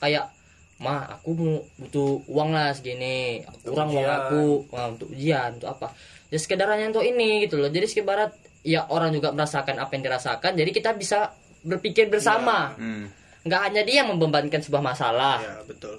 Kayak 0.00 0.32
ma 0.80 1.04
aku 1.04 1.36
mau 1.36 1.60
butuh 1.76 2.24
uang 2.24 2.50
lah 2.56 2.72
segini. 2.72 3.44
Kurang 3.60 3.92
uang 3.92 4.08
aku. 4.08 4.44
Wah, 4.72 4.88
untuk 4.88 5.12
ujian 5.12 5.60
untuk 5.60 5.68
apa? 5.68 5.92
Ya 6.32 6.40
sekedar 6.40 6.72
hanya 6.72 6.88
untuk 6.88 7.04
ini 7.04 7.44
gitu 7.44 7.60
loh. 7.60 7.68
Jadi 7.68 7.84
sekedar 7.84 8.32
ya 8.64 8.88
orang 8.88 9.12
juga 9.12 9.36
merasakan 9.36 9.76
apa 9.76 9.92
yang 9.92 10.02
dirasakan. 10.08 10.56
Jadi 10.56 10.70
kita 10.72 10.96
bisa 10.96 11.36
berpikir 11.60 12.08
bersama. 12.08 12.72
Hmm. 12.80 13.12
nggak 13.40 13.72
hanya 13.72 13.82
dia 13.88 14.04
yang 14.04 14.12
membebankan 14.12 14.60
sebuah 14.60 14.84
masalah. 14.84 15.40
Ya 15.40 15.64
betul. 15.64 15.96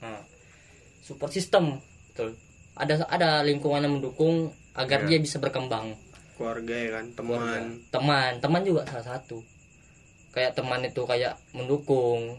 Nah, 0.00 0.16
support 1.04 1.28
system. 1.28 1.76
Betul 2.08 2.40
ada 2.74 2.94
ada 3.06 3.28
lingkungan 3.40 3.80
yang 3.80 3.94
mendukung 3.94 4.48
agar 4.72 5.02
Iya. 5.02 5.08
dia 5.08 5.18
bisa 5.20 5.38
berkembang 5.38 5.94
keluarga 6.34 6.74
ya 6.74 6.90
kan 6.92 7.06
teman 7.14 7.62
teman 7.88 8.32
teman 8.38 8.62
juga 8.62 8.82
salah 8.84 9.06
satu 9.12 9.38
kayak 10.30 10.52
teman 10.52 10.82
itu 10.82 10.98
kayak 11.00 11.38
mendukung 11.52 12.34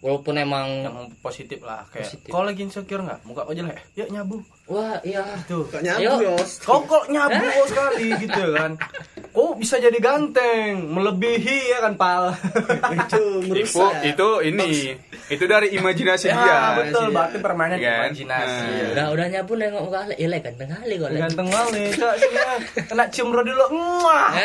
walaupun 0.00 0.34
emang 0.36 0.68
Yang 0.82 0.98
positif 1.18 1.58
lah 1.62 1.86
kayak 1.88 2.04
Positif. 2.04 2.28
kau 2.28 2.42
lagi 2.42 2.60
insecure 2.60 3.00
nggak? 3.00 3.24
Muka 3.24 3.40
kau 3.40 3.54
jelek. 3.54 3.78
Yuk 3.94 4.08
nyabu. 4.10 4.36
wah 4.66 4.98
iya 5.00 5.24
Tuh. 5.46 5.64
kok 5.64 5.80
Ayo. 5.80 5.96
nyabu 5.96 6.20
yos 6.28 6.52
Kau 6.60 6.82
kok 6.82 7.08
nyabu 7.08 7.40
sekali 7.64 8.12
gitu 8.18 8.42
kan. 8.52 8.72
Kau 9.34 9.58
bisa 9.58 9.76
jadi 9.76 9.98
ganteng, 9.98 10.86
melebihi 10.88 11.58
ya 11.68 11.82
kan, 11.82 11.98
Pal. 11.98 12.30
itu 12.30 12.94
itu 13.02 13.22
merusak 13.44 14.06
itu 14.06 14.28
ini 14.46 14.94
itu 15.26 15.44
dari 15.44 15.74
imajinasi 15.74 16.30
ya, 16.30 16.38
dia 16.38 16.58
betul, 16.78 17.10
Iya. 17.10 17.12
berarti 17.12 17.36
permainan 17.42 17.76
Kan? 17.76 18.14
imajinasi. 18.14 18.62
Nah. 18.62 18.88
udah 18.94 19.06
udah 19.10 19.26
nyapu 19.28 19.52
nengok 19.54 19.82
muka 19.82 19.98
Ale 20.00 20.14
ile 20.16 20.38
ganteng 20.38 20.70
kali 20.70 20.94
kok. 20.94 21.10
Ganteng 21.10 21.48
kali. 21.50 21.82
Sini 21.90 22.38
ya. 22.38 22.54
Kena 22.86 23.04
cium 23.10 23.28
rodi 23.28 23.50
dulu. 23.50 23.66
Muah. 23.74 24.30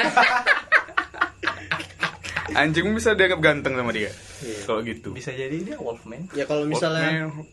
anjing 2.52 2.90
bisa 2.92 3.14
dianggap 3.14 3.40
ganteng 3.40 3.78
sama 3.78 3.94
dia 3.94 4.10
kalau 4.66 4.82
gitu 4.82 5.14
Bisa 5.14 5.30
jadi 5.30 5.54
dia 5.54 5.78
wolfman. 5.78 6.26
ya 6.34 6.44
kalau 6.44 6.66
misalnya 6.66 7.30
Walkman, 7.30 7.46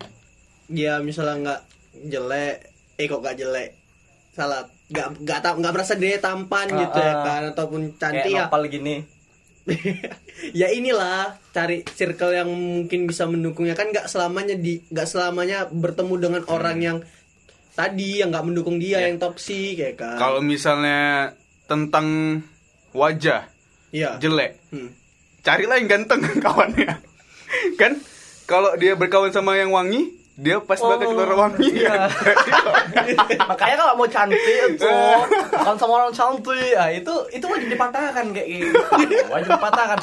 dia 0.66 0.92
misalnya 0.98 1.34
nggak 1.36 1.60
jelek 2.08 2.56
eh 2.96 3.04
kok 3.04 3.20
nggak 3.20 3.36
jelek 3.36 3.70
salah 4.32 4.64
nggak 4.86 5.08
nggak 5.18 5.38
tam- 5.40 5.58
nggak 5.58 5.72
merasa 5.72 5.94
dia 5.94 6.18
tampan 6.18 6.66
Ah, 6.68 6.78
gitu 6.78 6.98
ya 6.98 7.10
ah. 7.10 7.22
kan 7.22 7.42
ataupun 7.50 7.80
Kayak 7.88 7.98
cantik 7.98 8.30
ya 8.30 8.44
nopal 8.44 8.62
gini. 8.66 8.96
ya 10.54 10.70
inilah 10.70 11.34
cari 11.50 11.82
circle 11.84 12.30
yang 12.30 12.46
mungkin 12.46 13.04
bisa 13.04 13.26
mendukungnya 13.26 13.74
kan 13.74 13.90
nggak 13.90 14.06
selamanya 14.06 14.54
di 14.54 14.78
nggak 14.86 15.04
selamanya 15.04 15.66
bertemu 15.66 16.14
dengan 16.16 16.42
orang 16.46 16.78
yang 16.78 16.98
tadi 17.72 18.22
yang 18.22 18.30
nggak 18.30 18.46
mendukung 18.46 18.78
dia 18.78 19.02
Ya. 19.02 19.10
yang 19.10 19.18
toksik 19.18 19.74
ya 19.74 19.90
kan 19.92 20.16
kalau 20.16 20.38
misalnya 20.38 21.34
tentang 21.66 22.38
wajah 22.92 23.50
iya 23.90 24.16
jelek 24.16 24.54
Hmm. 24.70 24.94
carilah 25.42 25.76
yang 25.76 25.90
ganteng 25.90 26.22
kawannya 26.46 27.02
kan 27.74 27.98
kalau 28.46 28.70
dia 28.78 28.94
berkawan 28.94 29.34
sama 29.34 29.58
yang 29.58 29.74
wangi 29.74 30.14
dia 30.36 30.60
pas 30.60 30.76
Oh, 30.76 30.88
bakal 30.90 31.10
keluar 31.10 31.32
wangi 31.34 31.80
iya. 31.80 32.06
kan? 32.06 32.08
Makanya 33.50 33.76
kalau 33.78 33.94
mau 33.94 34.04
cantik 34.06 34.36
itu 34.68 34.84
kan 35.50 35.74
sama 35.74 35.92
orang 35.98 36.12
cantik, 36.12 36.72
ah 36.74 36.88
itu 36.88 37.14
itu 37.30 37.40
wajib 37.42 37.68
dipatahkan 37.68 38.24
kayak 38.30 38.46
gitu. 38.46 38.76
Wajib 39.32 39.50
dipatahkan. 39.50 39.98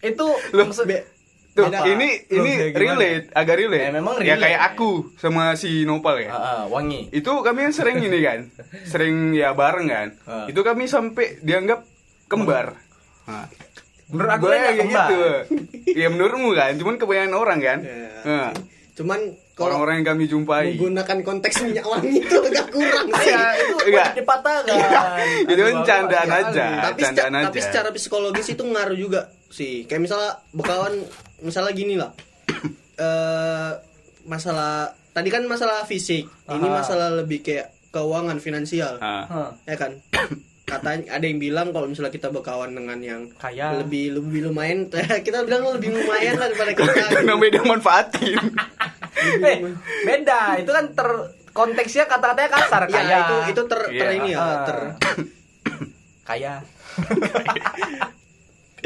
Itu 0.00 0.26
Loh, 0.50 0.64
maksud 0.64 0.84
be- 0.84 1.04
Tuh, 1.52 1.64
Beda. 1.66 1.88
ini 1.88 2.08
Loh, 2.26 2.44
ini 2.44 2.52
relate, 2.70 3.32
agak 3.32 3.56
relate. 3.58 3.80
Ya, 3.82 3.90
memang 3.90 4.14
Ya 4.18 4.32
relate. 4.32 4.44
kayak 4.46 4.60
aku 4.70 4.90
sama 5.16 5.52
si 5.54 5.84
Nopal 5.84 6.20
ya. 6.20 6.28
Ah, 6.30 6.36
ah, 6.36 6.62
wangi. 6.66 7.08
Itu 7.10 7.40
kami 7.40 7.64
yang 7.64 7.72
sering 7.72 7.96
ini 7.98 8.20
kan, 8.20 8.52
sering 8.92 9.32
ya 9.32 9.52
bareng 9.52 9.88
kan. 9.88 10.08
Ah. 10.22 10.44
Itu 10.44 10.60
kami 10.60 10.84
sampai 10.84 11.40
dianggap 11.40 11.80
kembar. 12.26 12.76
Nah, 13.24 13.48
Menurut 14.06 14.30
aku 14.30 14.44
gue 14.46 14.52
kan 14.54 14.72
kembar. 14.74 15.08
gitu. 15.08 15.20
Ya 15.94 16.08
menurutmu 16.08 16.52
kan, 16.52 16.76
cuman 16.76 16.94
kebanyakan 16.94 17.34
orang 17.34 17.58
kan. 17.58 17.78
Ya. 17.82 18.08
Nah, 18.22 18.48
cuman 18.96 19.20
kalau 19.52 19.68
orang-orang 19.70 20.00
yang 20.00 20.08
kami 20.10 20.24
jumpai. 20.24 20.72
menggunakan 20.72 21.16
konteks 21.22 21.60
minyak 21.62 21.84
wangi 21.84 22.16
itu 22.18 22.32
agak 22.34 22.68
kurang 22.68 23.06
sih 23.14 23.28
Ya, 23.28 23.44
itu 23.54 23.74
Enggak. 23.86 24.12
dipatahkan. 24.14 24.76
Itu 25.44 25.60
kan 25.62 25.74
candaan 25.82 26.28
aja. 26.30 26.66
tapi, 26.82 27.00
candaan 27.02 27.30
seca- 27.30 27.46
tapi 27.46 27.58
aja. 27.58 27.66
secara 27.66 27.88
psikologis 27.90 28.46
itu 28.48 28.62
ngaruh 28.62 28.96
juga 28.96 29.20
sih 29.46 29.84
kayak 29.84 30.02
misalnya 30.02 30.32
bekawan 30.50 30.96
misalnya 31.38 31.72
gini 31.72 31.94
lah 31.94 32.10
eh 32.98 33.72
masalah 34.24 34.74
tadi 35.10 35.28
kan 35.28 35.44
masalah 35.44 35.84
fisik 35.84 36.24
ini 36.50 36.66
Aha. 36.66 36.74
masalah 36.74 37.08
lebih 37.14 37.40
kayak 37.40 37.72
keuangan 37.88 38.36
finansial 38.38 38.96
Ah. 38.98 39.24
Hah, 39.24 39.50
ya 39.64 39.76
kan 39.76 39.92
katanya 40.66 41.14
ada 41.14 41.22
yang 41.22 41.38
bilang 41.38 41.70
kalau 41.70 41.86
misalnya 41.86 42.10
kita 42.10 42.26
berkawan 42.28 42.74
dengan 42.74 42.98
yang 42.98 43.22
Kaya. 43.32 43.78
lebih 43.78 44.12
lebih 44.12 44.40
lumayan 44.44 44.90
kita 45.26 45.46
bilang 45.46 45.62
lebih 45.70 45.94
lumayan 45.94 46.34
lah 46.34 46.50
daripada 46.50 46.72
kita 46.74 46.90
Itu 47.08 47.22
namanya 47.22 47.50
dia 47.52 47.64
manfaatin. 47.64 48.38
Eh, 49.16 49.58
beda. 50.04 50.60
Itu 50.60 50.70
kan 50.70 50.92
ter 50.92 51.08
konteksnya 51.50 52.04
kata-katanya 52.04 52.50
kasar 52.52 52.82
ya 52.84 52.92
kaya. 52.92 53.16
itu 53.16 53.36
itu 53.48 53.62
ter, 53.64 53.80
ter 53.80 54.06
Iya. 54.06 54.08
ini 54.12 54.28
ya 54.28 54.38
Ah. 54.38 54.62
ter 54.62 54.78
kaya. 56.22 56.54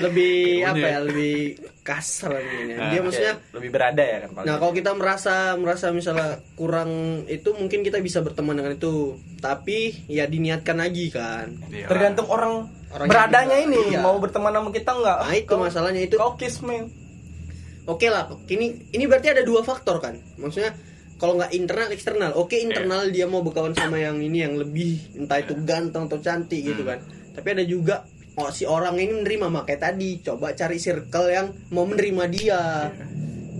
lebih 0.00 0.64
apa 0.64 0.86
ya 0.86 0.98
lebih 1.04 1.36
kasar 1.84 2.38
ini 2.40 2.72
Nah, 2.78 2.88
dia 2.88 3.00
maksudnya 3.04 3.34
lebih 3.52 3.70
berada 3.74 4.00
ya 4.00 4.18
kan? 4.24 4.30
Nah, 4.46 4.56
kalau 4.56 4.72
kita 4.72 4.90
merasa 4.94 5.52
merasa 5.60 5.92
misalnya 5.92 6.40
kurang 6.54 7.22
itu 7.26 7.52
mungkin 7.52 7.84
kita 7.84 7.98
bisa 8.00 8.24
berteman 8.24 8.56
dengan 8.56 8.76
itu. 8.76 9.18
Tapi 9.40 10.08
ya 10.08 10.24
diniatkan 10.24 10.76
lagi 10.80 11.10
kan. 11.10 11.46
Iya. 11.68 11.86
tergantung 11.88 12.28
orang 12.28 12.68
Orangnya 12.90 13.10
beradanya 13.12 13.56
ini 13.62 13.94
Iya. 13.94 14.00
mau 14.02 14.18
berteman 14.18 14.50
sama 14.50 14.70
kita 14.74 14.90
nggak 14.90 15.18
Nah, 15.22 15.34
itu 15.36 15.54
masalahnya 15.54 16.02
itu. 16.04 16.16
kau 16.18 16.34
kiss 16.34 16.60
me 16.62 16.90
Oke 17.88 18.06
lah, 18.06 18.28
ini 18.46 18.86
ini 18.94 19.04
berarti 19.08 19.34
ada 19.34 19.42
dua 19.42 19.66
faktor 19.66 19.98
kan. 19.98 20.14
Maksudnya 20.38 20.76
kalau 21.18 21.36
nggak 21.36 21.52
internal 21.52 21.88
eksternal. 21.90 22.30
Oke 22.38 22.60
internal 22.60 23.08
dia 23.10 23.26
mau 23.26 23.42
berkawan 23.42 23.74
sama 23.74 23.98
yang 23.98 24.20
ini 24.22 24.46
yang 24.46 24.54
lebih 24.54 25.16
entah 25.18 25.42
itu 25.42 25.52
ganteng 25.66 26.06
atau 26.06 26.16
cantik 26.22 26.60
gitu 26.62 26.86
kan. 26.86 27.02
Tapi 27.34 27.48
ada 27.50 27.64
juga 27.66 28.04
oh, 28.40 28.48
si 28.48 28.64
orang 28.64 28.96
ini 28.96 29.20
menerima 29.20 29.46
makanya 29.52 29.92
tadi 29.92 30.24
coba 30.24 30.56
cari 30.56 30.80
circle 30.80 31.28
yang 31.28 31.46
mau 31.70 31.84
menerima 31.84 32.24
dia. 32.32 32.62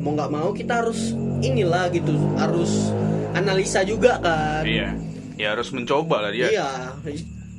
Mau 0.00 0.16
nggak 0.16 0.32
mau 0.32 0.48
kita 0.56 0.80
harus 0.80 1.12
inilah 1.44 1.92
gitu, 1.92 2.16
harus 2.40 2.88
analisa 3.36 3.84
juga 3.84 4.16
kan. 4.18 4.64
Iya. 4.64 4.96
Ya 5.36 5.52
harus 5.52 5.68
mencoba 5.76 6.24
lah 6.24 6.32
dia. 6.32 6.48
Iya. 6.48 6.70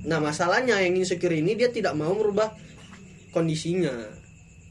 Nah 0.09 0.17
masalahnya 0.17 0.81
yang 0.81 0.97
insecure 0.97 1.33
ini 1.33 1.53
dia 1.53 1.69
tidak 1.69 1.93
mau 1.93 2.11
merubah 2.17 2.49
kondisinya. 3.31 4.19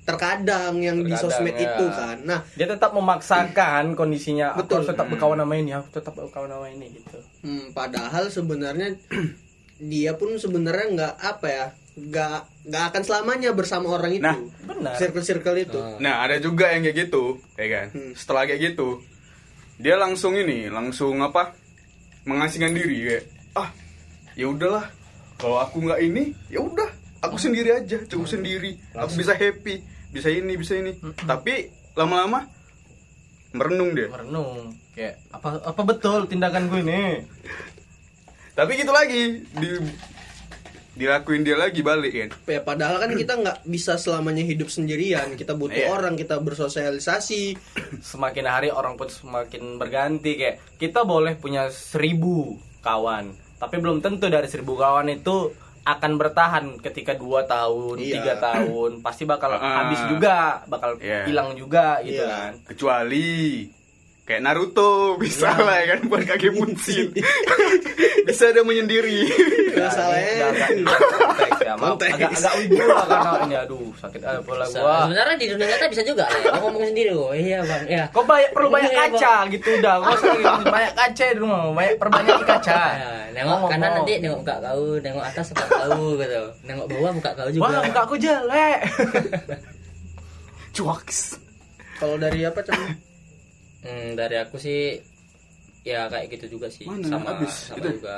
terkadang 0.01 0.81
yang 0.83 1.07
di 1.07 1.13
Terkadang, 1.13 1.31
sosmed 1.31 1.55
ya. 1.55 1.71
itu 1.71 1.87
kan 1.93 2.17
nah 2.27 2.41
dia 2.57 2.67
tetap 2.67 2.91
memaksakan 2.97 3.95
kondisinya 3.95 4.57
aku 4.57 4.67
Betul. 4.67 4.75
harus 4.81 4.89
tetap 4.91 5.07
berkawan 5.07 5.39
sama 5.39 5.55
ini 5.55 5.71
aku 5.77 5.89
tetap 5.93 6.15
berkawan 6.19 6.51
sama 6.51 6.67
ini 6.73 6.87
gitu 6.99 7.19
hmm, 7.47 7.65
padahal 7.77 8.27
sebenarnya 8.27 8.97
dia 9.93 10.13
pun 10.19 10.35
sebenarnya 10.35 10.87
nggak 10.99 11.15
apa 11.15 11.47
ya 11.47 11.67
nggak 11.99 12.39
nggak 12.71 12.85
akan 12.95 13.03
selamanya 13.03 13.51
bersama 13.51 13.93
orang 13.99 14.15
itu 14.15 14.25
Nah, 14.25 14.39
benar. 14.63 14.95
circle 14.97 15.27
circle 15.27 15.59
itu 15.59 15.81
Nah, 15.99 16.23
ada 16.23 16.39
juga 16.39 16.71
yang 16.71 16.87
kayak 16.87 17.11
gitu, 17.11 17.43
ya 17.59 17.67
kan. 17.67 17.87
Hmm. 17.93 18.13
Setelah 18.15 18.47
kayak 18.47 18.73
gitu, 18.73 19.03
dia 19.77 19.99
langsung 19.99 20.39
ini, 20.39 20.71
langsung 20.71 21.19
apa? 21.21 21.53
Mengasingkan 22.25 22.73
diri 22.73 22.97
kayak, 23.11 23.25
ah, 23.59 23.69
ya 24.39 24.47
udahlah. 24.49 24.87
Kalau 25.41 25.57
aku 25.57 25.81
nggak 25.83 26.01
ini, 26.05 26.37
ya 26.53 26.61
udah, 26.61 26.89
aku 27.25 27.41
sendiri 27.41 27.73
aja, 27.73 27.97
cukup 28.07 28.29
sendiri. 28.29 28.77
Aku 28.93 29.17
bisa 29.17 29.33
happy, 29.33 29.81
bisa 30.13 30.29
ini, 30.29 30.53
bisa 30.55 30.77
ini. 30.77 30.95
Tapi 31.25 31.73
lama-lama 31.97 32.45
merenung 33.51 33.97
dia. 33.97 34.07
merenung 34.07 34.71
kayak 34.95 35.19
apa 35.35 35.59
apa 35.65 35.83
betul 35.83 36.23
tindakan 36.31 36.71
gue 36.71 36.81
ini 36.87 37.25
Tapi 38.55 38.79
gitu 38.79 38.93
lagi, 38.93 39.43
di 39.43 39.69
dilakuin 41.01 41.41
dia 41.41 41.57
lagi 41.57 41.81
balik 41.81 42.13
kan. 42.13 42.29
ya 42.47 42.61
padahal 42.61 42.97
kan 42.99 43.11
kita 43.13 43.33
nggak 43.35 43.59
bisa 43.65 43.97
selamanya 43.97 44.43
hidup 44.43 44.69
sendirian 44.69 45.33
kita 45.33 45.53
butuh 45.53 45.81
Iya. 45.81 45.89
orang 45.91 46.15
kita 46.15 46.37
bersosialisasi 46.39 47.57
semakin 47.99 48.45
hari 48.45 48.69
orang 48.69 48.95
pun 48.95 49.09
semakin 49.09 49.75
berganti 49.75 50.37
kayak 50.37 50.57
kita 50.77 51.03
boleh 51.03 51.35
punya 51.35 51.69
seribu 51.69 52.55
kawan 52.81 53.33
tapi 53.57 53.77
belum 53.77 53.99
tentu 53.99 54.27
dari 54.27 54.45
seribu 54.45 54.73
kawan 54.75 55.09
itu 55.11 55.53
akan 55.81 56.13
bertahan 56.15 56.65
ketika 56.79 57.13
dua 57.15 57.45
tahun 57.45 57.97
Iya. 57.97 58.13
tiga 58.15 58.35
tahun 58.39 59.01
pasti 59.01 59.25
bakal 59.25 59.57
Ah. 59.57 59.81
habis 59.83 60.01
juga 60.07 60.61
bakal 60.67 60.97
Iya. 60.97 61.25
hilang 61.25 61.57
juga 61.57 62.01
gitu 62.01 62.21
Iya. 62.21 62.29
kan 62.31 62.53
Kecuali 62.69 63.29
kayak 64.31 64.43
Naruto 64.43 65.19
bisa 65.19 65.51
Ya. 65.51 65.59
lah 65.59 65.77
ya 65.77 65.87
kan 65.91 66.07
buat 66.07 66.23
kaki 66.23 66.49
buncit. 66.51 67.11
bisa 68.27 68.45
ada 68.47 68.63
menyendiri. 68.63 69.27
ya 71.61 71.75
maaf 71.75 71.99
Konteks. 71.99 72.15
agak 72.15 72.31
agak 72.33 72.53
wibu 72.57 72.79
lah 72.81 73.05
karena 73.05 73.31
ini 73.43 73.57
aduh 73.57 73.91
sakit 73.97 74.21
apa 74.23 74.41
pula 74.41 74.65
Se- 74.65 74.79
gua 74.79 74.97
Sebenarnya 75.05 75.35
di 75.35 75.47
dunia 75.49 75.67
nyata 75.67 75.87
bisa 75.89 76.03
juga 76.03 76.25
ya. 76.31 76.39
Lo 76.49 76.59
ngomong 76.63 76.85
sendiri 76.85 77.11
kok. 77.11 77.33
Iya 77.33 77.59
bang. 77.61 77.83
Iya. 77.87 78.05
Kau 78.11 78.23
banyak 78.23 78.51
perlu 78.51 78.69
banyak 78.69 78.91
Iya, 78.91 79.01
kaca 79.09 79.35
gitu 79.51 79.69
udah. 79.77 79.95
Kau 79.99 80.15
sering 80.17 80.47
banyak 80.65 80.93
kaca 80.95 81.25
di 81.27 81.37
rumah, 81.37 81.59
banyak 81.71 81.97
perbanyak 81.97 82.37
kaca. 82.45 82.81
Ya, 82.95 83.11
nengok 83.33 83.59
kanan 83.67 83.91
nanti 83.97 84.13
nengok 84.19 84.39
muka 84.41 84.57
kau, 84.61 84.85
nengok 84.97 85.25
atas 85.25 85.47
muka 85.51 85.67
kau 85.67 86.07
gitu. 86.15 86.41
Nengok 86.63 86.87
bawah 86.87 87.11
muka 87.13 87.31
kau 87.35 87.49
juga. 87.51 87.63
Wah, 87.67 87.83
muka 87.83 88.01
aku 88.01 88.15
jelek. 88.15 88.79
Cuaks. 90.77 91.35
kalau 91.99 92.17
dari 92.17 92.41
apa 92.43 92.63
Cang? 92.63 92.79
Hmm, 93.81 94.13
dari 94.13 94.37
aku 94.37 94.57
sih 94.57 95.01
ya 95.83 96.07
kayak 96.07 96.29
gitu 96.31 96.57
juga 96.57 96.69
sih. 96.69 96.85
Mana? 96.85 97.09
Sama 97.09 97.29
Habis, 97.35 97.55
sama 97.67 97.79
itu. 97.79 97.89
juga. 97.97 98.17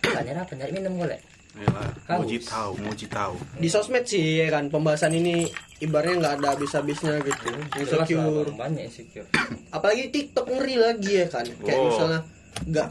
Tanya 0.00 0.32
apa? 0.38 0.52
Nyari 0.54 0.72
minum 0.72 0.94
boleh? 0.96 1.18
Ayolah, 1.56 1.88
muji 2.20 2.36
tahu, 2.38 2.72
muji 2.84 3.06
tahu. 3.08 3.32
di 3.56 3.64
sosmed 3.66 4.04
sih 4.04 4.44
ya 4.44 4.52
kan 4.52 4.68
pembahasan 4.68 5.08
ini 5.10 5.48
ibaratnya 5.80 6.20
nggak 6.20 6.34
ada 6.36 6.48
habis-habisnya 6.52 7.16
gitu 7.24 7.48
insecure 7.80 8.44
Bang. 8.52 8.76
banyak 8.76 8.92
insecure. 8.92 9.24
apalagi 9.72 10.12
TikTok 10.12 10.52
ngeri 10.52 10.76
lagi 10.76 11.12
ya 11.16 11.26
kan 11.32 11.48
kayak 11.64 11.80
Oh. 11.80 11.88
misalnya 11.88 12.20
nggak 12.60 12.88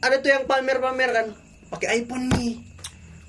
ada 0.00 0.16
tuh 0.16 0.30
yang 0.32 0.44
pamer-pamer 0.48 1.10
kan 1.12 1.26
pakai 1.68 2.00
iPhone 2.00 2.24
nih 2.32 2.56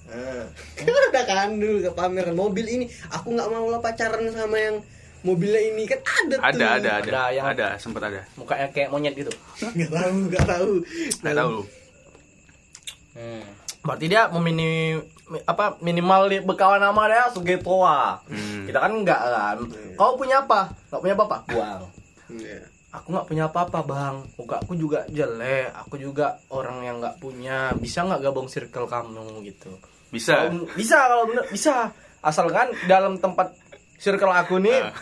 nah, 0.08 0.46
ada 1.12 1.22
kan 1.26 1.50
dulu 1.52 1.78
ke 1.84 1.92
pamer 1.92 2.24
kan 2.24 2.36
mobil 2.40 2.66
ini 2.66 2.86
aku 3.12 3.28
nggak 3.36 3.48
mau 3.52 3.68
lah 3.68 3.84
pacaran 3.84 4.24
sama 4.32 4.56
yang 4.56 4.80
mobilnya 5.22 5.62
ini 5.64 5.84
kan 5.86 6.00
ada 6.02 6.36
tuh 6.36 6.44
Ada, 6.44 6.66
ada, 6.78 6.90
ada, 6.92 6.92
Ada 7.02 7.22
yang- 7.32 7.48
ada, 7.48 7.68
sempat 7.78 8.02
ada. 8.04 8.22
Mukanya 8.36 8.68
kayak 8.70 8.90
monyet 8.90 9.14
gitu. 9.14 9.34
nggak 9.62 9.90
tahu 9.90 10.14
nggak 10.28 10.46
tahu 10.46 10.72
Nggak 11.22 11.36
tahu. 11.36 11.56
Hmm. 13.18 13.44
Berarti 13.82 14.06
dia 14.06 14.28
memini 14.28 15.00
mi- 15.28 15.44
apa 15.44 15.80
minimal 15.80 16.22
di 16.28 16.38
berkawan 16.40 16.78
sama 16.78 17.08
dia 17.08 17.26
tua. 17.58 18.20
Hmm. 18.28 18.68
Kita 18.68 18.78
kan 18.78 18.92
enggak 18.94 19.22
kan. 19.24 19.58
Kau 19.96 20.14
punya 20.14 20.44
apa? 20.44 20.70
Enggak 20.90 21.02
punya 21.02 21.16
apa-apa? 21.16 21.38
Buang. 21.48 21.82
Iya. 22.30 22.60
Aku 22.94 23.08
nggak 23.12 23.28
punya 23.28 23.44
apa-apa 23.48 23.80
bang. 23.84 24.16
Muka 24.36 24.56
aku 24.60 24.74
juga 24.74 25.04
jelek. 25.08 25.72
Aku 25.76 25.96
juga 25.96 26.38
orang 26.50 26.84
yang 26.84 26.96
nggak 27.00 27.18
punya. 27.18 27.72
Bisa 27.76 28.04
nggak 28.04 28.22
gabung 28.22 28.48
circle 28.48 28.86
kamu 28.86 29.24
gitu? 29.46 29.72
Bisa. 30.08 30.48
Kalau- 30.48 30.68
bisa 30.74 30.98
kalau 31.02 31.26
bener 31.26 31.46
bisa. 31.48 31.92
Asalkan 32.18 32.68
dalam 32.86 33.16
tempat 33.18 33.54
circle 33.98 34.30
aku 34.30 34.58
nih, 34.58 34.78
Ah. 34.80 34.94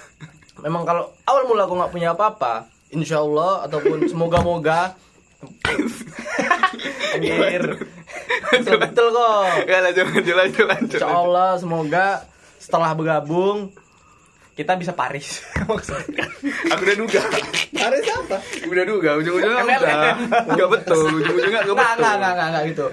memang 0.60 0.84
kalau 0.84 1.03
awal 1.23 1.43
mula 1.45 1.63
aku 1.63 1.75
nggak 1.75 1.91
punya 1.91 2.10
apa-apa, 2.12 2.65
insya 2.89 3.19
Allah 3.19 3.63
ataupun 3.63 4.08
semoga-moga. 4.08 4.95
Anjir. 7.13 7.63
betul, 8.51 8.75
betul 8.79 9.08
kok. 9.12 9.43
Ya 9.65 9.79
lanjut, 9.81 10.05
lanjut, 10.10 10.36
lanjut, 10.36 10.65
lanjut. 10.65 10.97
Insya 10.97 11.08
Allah 11.08 11.49
semoga 11.55 12.08
setelah 12.58 12.91
bergabung 12.91 13.71
kita 14.55 14.73
bisa 14.73 14.91
Paris. 14.91 15.43
Maksudnya. 15.62 16.25
Aku 16.71 16.81
udah 16.81 16.97
duga. 16.97 17.21
Ada 17.75 17.97
siapa 17.99 18.38
Udah 18.65 18.86
duga, 18.88 19.10
ujung-ujungnya 19.19 19.62
udah. 19.62 20.15
Enggak 20.47 20.69
betul, 20.71 21.03
ujung-ujungnya 21.13 21.62
enggak 21.62 21.75
Nggak, 21.75 21.91
betul. 21.91 21.99
nggak, 21.99 22.15
nggak, 22.15 22.34
nggak, 22.34 22.47
nggak 22.49 22.63
gitu. 22.71 22.86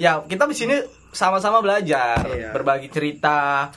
Ya, 0.00 0.12
kita 0.24 0.44
di 0.48 0.56
sini 0.56 0.76
sama-sama 1.12 1.60
belajar, 1.60 2.24
Iya. 2.26 2.50
berbagi 2.50 2.88
cerita. 2.88 3.68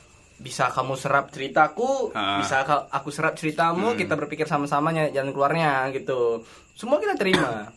Bisa 0.48 0.72
kamu 0.72 0.96
serap 0.96 1.28
ceritaku, 1.28 2.16
Ah. 2.16 2.40
bisa 2.40 2.64
aku 2.88 3.12
serap 3.12 3.36
ceritamu, 3.36 3.92
Hmm. 3.92 4.00
kita 4.00 4.16
berpikir 4.16 4.48
sama-sama 4.48 4.96
jalan 4.96 5.36
keluarnya 5.36 5.92
gitu. 5.92 6.40
Semua 6.72 7.04
kita 7.04 7.20
terima. 7.20 7.68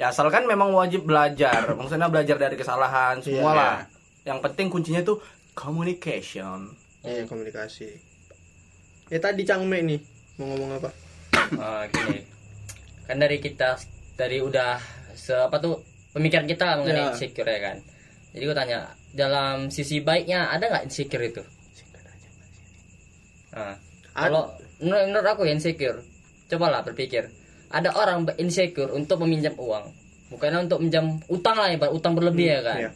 Ya 0.00 0.08
asalkan 0.08 0.48
memang 0.48 0.72
wajib 0.72 1.04
belajar, 1.04 1.76
maksudnya 1.76 2.08
belajar 2.08 2.40
dari 2.40 2.56
kesalahan 2.56 3.20
semua 3.20 3.52
Iya. 3.52 3.60
lah. 3.60 3.76
Yang 4.24 4.38
penting 4.40 4.66
kuncinya 4.68 5.02
tuh 5.04 5.20
communication. 5.52 6.72
Iya 7.02 7.28
komunikasi. 7.28 7.92
Ya 9.08 9.20
tadi 9.20 9.44
Cangme 9.44 9.84
nih 9.84 10.00
mau 10.38 10.48
ngomong 10.48 10.80
apa? 10.80 10.90
Oh, 11.52 11.82
gini. 11.92 12.24
Kan 13.04 13.20
dari 13.20 13.36
kita 13.36 13.76
dari 14.14 14.40
udah 14.40 14.80
se 15.12 15.36
apa 15.36 15.60
tuh 15.60 15.84
pemikiran 16.10 16.48
kita 16.48 16.80
mengenai 16.80 17.04
Ya. 17.04 17.08
insecure 17.12 17.44
ya 17.46 17.60
kan. 17.62 17.76
Jadi 18.32 18.42
gue 18.42 18.56
tanya, 18.56 18.78
dalam 19.12 19.68
sisi 19.68 20.00
baiknya 20.00 20.48
ada 20.48 20.72
nggak 20.72 20.88
insecure 20.88 21.20
itu? 21.20 21.42
Nah, 23.52 23.76
kalau 24.10 24.48
menurut, 24.78 25.04
menurut 25.06 25.28
aku 25.28 25.42
ya 25.44 25.52
insecure, 25.52 26.00
cobalah 26.46 26.80
berpikir. 26.80 27.28
Ada 27.68 27.92
orang 27.92 28.28
insecure 28.36 28.90
untuk 28.90 29.20
meminjam 29.20 29.52
uang, 29.54 29.88
bukan 30.28 30.50
untuk 30.62 30.78
minjam 30.78 31.20
utang 31.26 31.56
lah 31.56 31.68
ya, 31.68 31.88
utang 31.88 32.12
berlebih 32.12 32.48
ya 32.50 32.60
kan. 32.62 32.78
iya. 32.78 32.90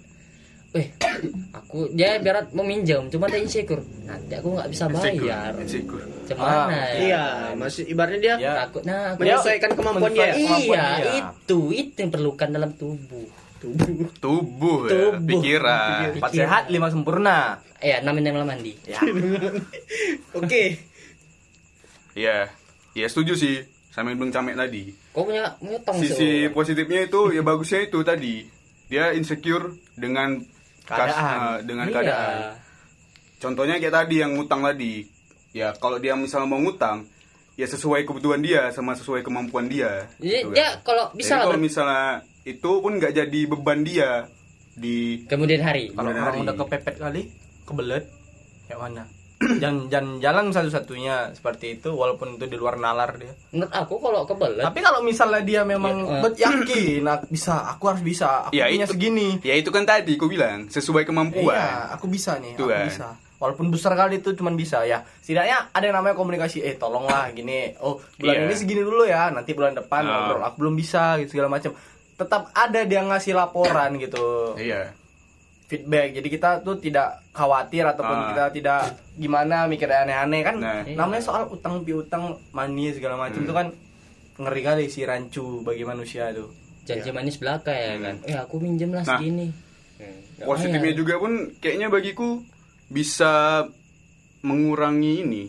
Eh, 0.75 0.92
aku 1.57 1.88
dia 1.90 2.19
biar 2.19 2.53
meminjam, 2.53 3.09
cuma 3.09 3.25
dia 3.27 3.40
insecure. 3.40 3.81
Nanti 4.03 4.33
aku 4.35 4.53
nggak 4.53 4.69
bisa 4.69 4.85
bayar. 4.87 5.57
insecure. 5.57 6.05
Cuman 6.27 6.69
Ah, 6.69 6.90
Iya, 6.92 7.25
masih 7.55 7.87
ibaratnya 7.87 8.19
dia 8.19 8.35
Ya. 8.37 8.53
takut 8.61 8.83
nah 8.83 9.14
aku 9.14 9.23
menyesuaikan 9.23 9.71
kemampuan 9.73 10.11
dia. 10.11 10.35
kemampuan 10.35 10.59
iya 10.59 10.87
dia. 10.99 11.12
itu 11.14 11.61
itu 11.71 11.97
yang 11.97 12.11
perlukan 12.11 12.49
dalam 12.51 12.71
tubuh 12.75 13.25
Tubuh. 13.57 14.11
Tubuh, 14.21 14.79
ya, 14.85 14.90
Tubuh. 14.92 15.23
pikiran. 15.25 16.12
Empat 16.12 16.31
sehat, 16.31 16.62
lima 16.69 16.92
sempurna. 16.92 17.64
Ya 17.79 18.01
enam 18.01 18.17
yang 18.17 18.43
mandi 18.43 18.73
Ya. 18.85 19.01
Oke. 20.39 20.81
Iya. 22.12 22.49
Iya 22.93 23.07
setuju 23.07 23.37
sih 23.37 23.61
sama 23.91 24.11
yang 24.11 24.19
bilang 24.19 24.35
Camek 24.35 24.57
tadi. 24.57 24.85
kau 25.11 25.25
punya 25.25 25.57
punya 25.57 25.79
tong 25.81 25.97
Sisi 25.99 26.49
positifnya 26.51 27.05
itu 27.05 27.21
ya 27.31 27.41
bagusnya 27.41 27.81
itu 27.83 28.01
tadi. 28.03 28.45
Dia 28.87 29.12
insecure 29.12 29.73
dengan 29.93 30.41
kas- 30.83 31.12
Keadaan. 31.12 31.37
eh, 31.37 31.57
dengan 31.62 31.87
Iya. 31.87 31.95
keadaan. 31.95 32.37
Contohnya 33.37 33.77
kayak 33.77 33.95
tadi 33.95 34.15
yang 34.19 34.33
ngutang 34.33 34.62
tadi. 34.62 35.05
Ya 35.53 35.73
kalau 35.75 35.97
dia 35.97 36.12
misalnya 36.12 36.47
mau 36.47 36.57
ngutang, 36.59 37.05
ya 37.55 37.65
sesuai 37.65 38.05
kebutuhan 38.05 38.41
dia 38.41 38.69
sama 38.71 38.93
sesuai 38.93 39.21
kemampuan 39.21 39.67
dia. 39.67 40.09
jadi 40.15 40.41
gitu 40.43 40.53
dia 40.53 40.69
kan. 40.71 40.85
kalau 40.85 41.05
bisa 41.12 41.35
kalau 41.39 41.57
misalnya 41.59 42.05
itu 42.45 42.71
pun 42.79 42.93
nggak 42.95 43.12
jadi 43.15 43.41
beban 43.47 43.81
dia 43.81 44.29
di 44.71 45.25
kemudian 45.25 45.61
hari 45.61 45.89
Kalau 45.91 46.12
orang 46.12 46.45
udah 46.45 46.55
kepepet 46.55 46.97
kali, 46.97 47.23
kebelet, 47.66 48.05
kayak 48.64 48.81
mana? 48.81 49.05
jangan 49.61 49.92
jangan 49.92 50.07
jalan 50.16 50.44
satu-satunya 50.48 51.14
seperti 51.31 51.76
itu 51.76 51.92
walaupun 51.92 52.35
itu 52.35 52.46
di 52.46 52.57
luar 52.57 52.76
nalar 52.76 53.20
dia. 53.20 53.37
menurut 53.52 53.68
aku 53.68 54.00
kalau 54.00 54.24
kebelet 54.24 54.64
Tapi 54.64 54.81
kalau 54.81 55.00
misalnya 55.02 55.42
dia 55.42 55.61
memang 55.61 55.92
Ya, 56.00 56.20
bet- 56.24 56.40
yakin 56.40 57.05
aku 57.05 57.24
bisa, 57.29 57.55
aku 57.68 57.85
harus 57.87 58.00
bisa, 58.00 58.48
aku 58.48 58.57
Ya, 58.57 58.64
punya 58.66 58.83
itu- 58.83 58.96
segini. 58.96 59.29
Ya 59.42 59.55
itu 59.55 59.68
kan 59.68 59.85
tadi 59.85 60.16
aku 60.16 60.24
bilang 60.26 60.66
sesuai 60.66 61.05
kemampuan. 61.05 61.52
Iya, 61.52 61.92
aku 61.92 62.09
bisa 62.09 62.38
nih, 62.38 62.57
Itu 62.57 62.64
aku 62.64 62.72
kan. 62.72 62.87
bisa. 62.88 63.09
Walaupun 63.37 63.68
besar 63.68 63.92
kali 63.92 64.16
itu 64.16 64.33
cuman 64.33 64.57
bisa 64.57 64.81
ya. 64.83 65.05
Setidaknya 65.20 65.68
ada 65.68 65.85
yang 65.85 66.00
namanya 66.00 66.16
komunikasi. 66.16 66.64
Eh, 66.64 66.72
tolonglah 66.74 67.29
gini. 67.31 67.76
Oh, 67.79 68.00
bulan 68.16 68.33
Iya. 68.35 68.42
ini 68.42 68.55
segini 68.57 68.81
dulu 68.81 69.05
ya. 69.05 69.29
Nanti 69.29 69.52
bulan 69.52 69.76
depan 69.76 70.00
Oh. 70.00 70.09
ngobrol. 70.09 70.40
Aku 70.42 70.57
belum 70.59 70.72
bisa 70.74 71.20
gitu 71.20 71.37
segala 71.37 71.52
macam. 71.52 71.76
Tetap 72.16 72.48
ada 72.50 72.81
dia 72.81 73.05
ngasih 73.05 73.37
laporan 73.37 74.00
gitu. 74.00 74.57
Iya. 74.57 74.96
Feedback. 75.66 76.14
Jadi 76.14 76.29
kita 76.29 76.48
tuh 76.61 76.76
tidak 76.76 77.26
khawatir 77.31 77.83
ataupun 77.85 78.16
Ah. 78.16 78.26
kita 78.29 78.44
tidak 78.52 78.81
gimana 79.12 79.66
mikir 79.66 79.87
aneh-aneh. 79.87 80.40
Kan 80.40 80.57
Nah. 80.57 80.83
namanya 80.87 81.20
soal 81.20 81.46
utang 81.46 81.83
piutang 81.83 82.24
money 82.50 82.90
segala 82.90 83.16
macam 83.16 83.37
Hmm. 83.37 83.44
itu 83.44 83.52
kan 83.52 83.66
ngeri 84.37 84.62
kali 84.62 84.85
si 84.87 85.02
rancu 85.02 85.61
bagi 85.61 85.83
manusia 85.83 86.29
tuh 86.31 86.52
janji 86.85 87.11
manis 87.11 87.37
belaka 87.37 87.70
ya 87.70 87.98
kan. 87.98 88.16
Eh 88.22 88.37
aku 88.37 88.57
minjem 88.57 88.90
lah 88.90 89.02
Nah. 89.02 89.16
segini. 89.16 89.50
Hmm, 89.96 90.46
positifnya 90.46 90.92
juga 90.92 91.16
pun 91.16 91.33
kayaknya 91.57 91.88
bagiku 91.88 92.44
bisa 92.87 93.64
mengurangi 94.40 95.12
ini. 95.20 95.44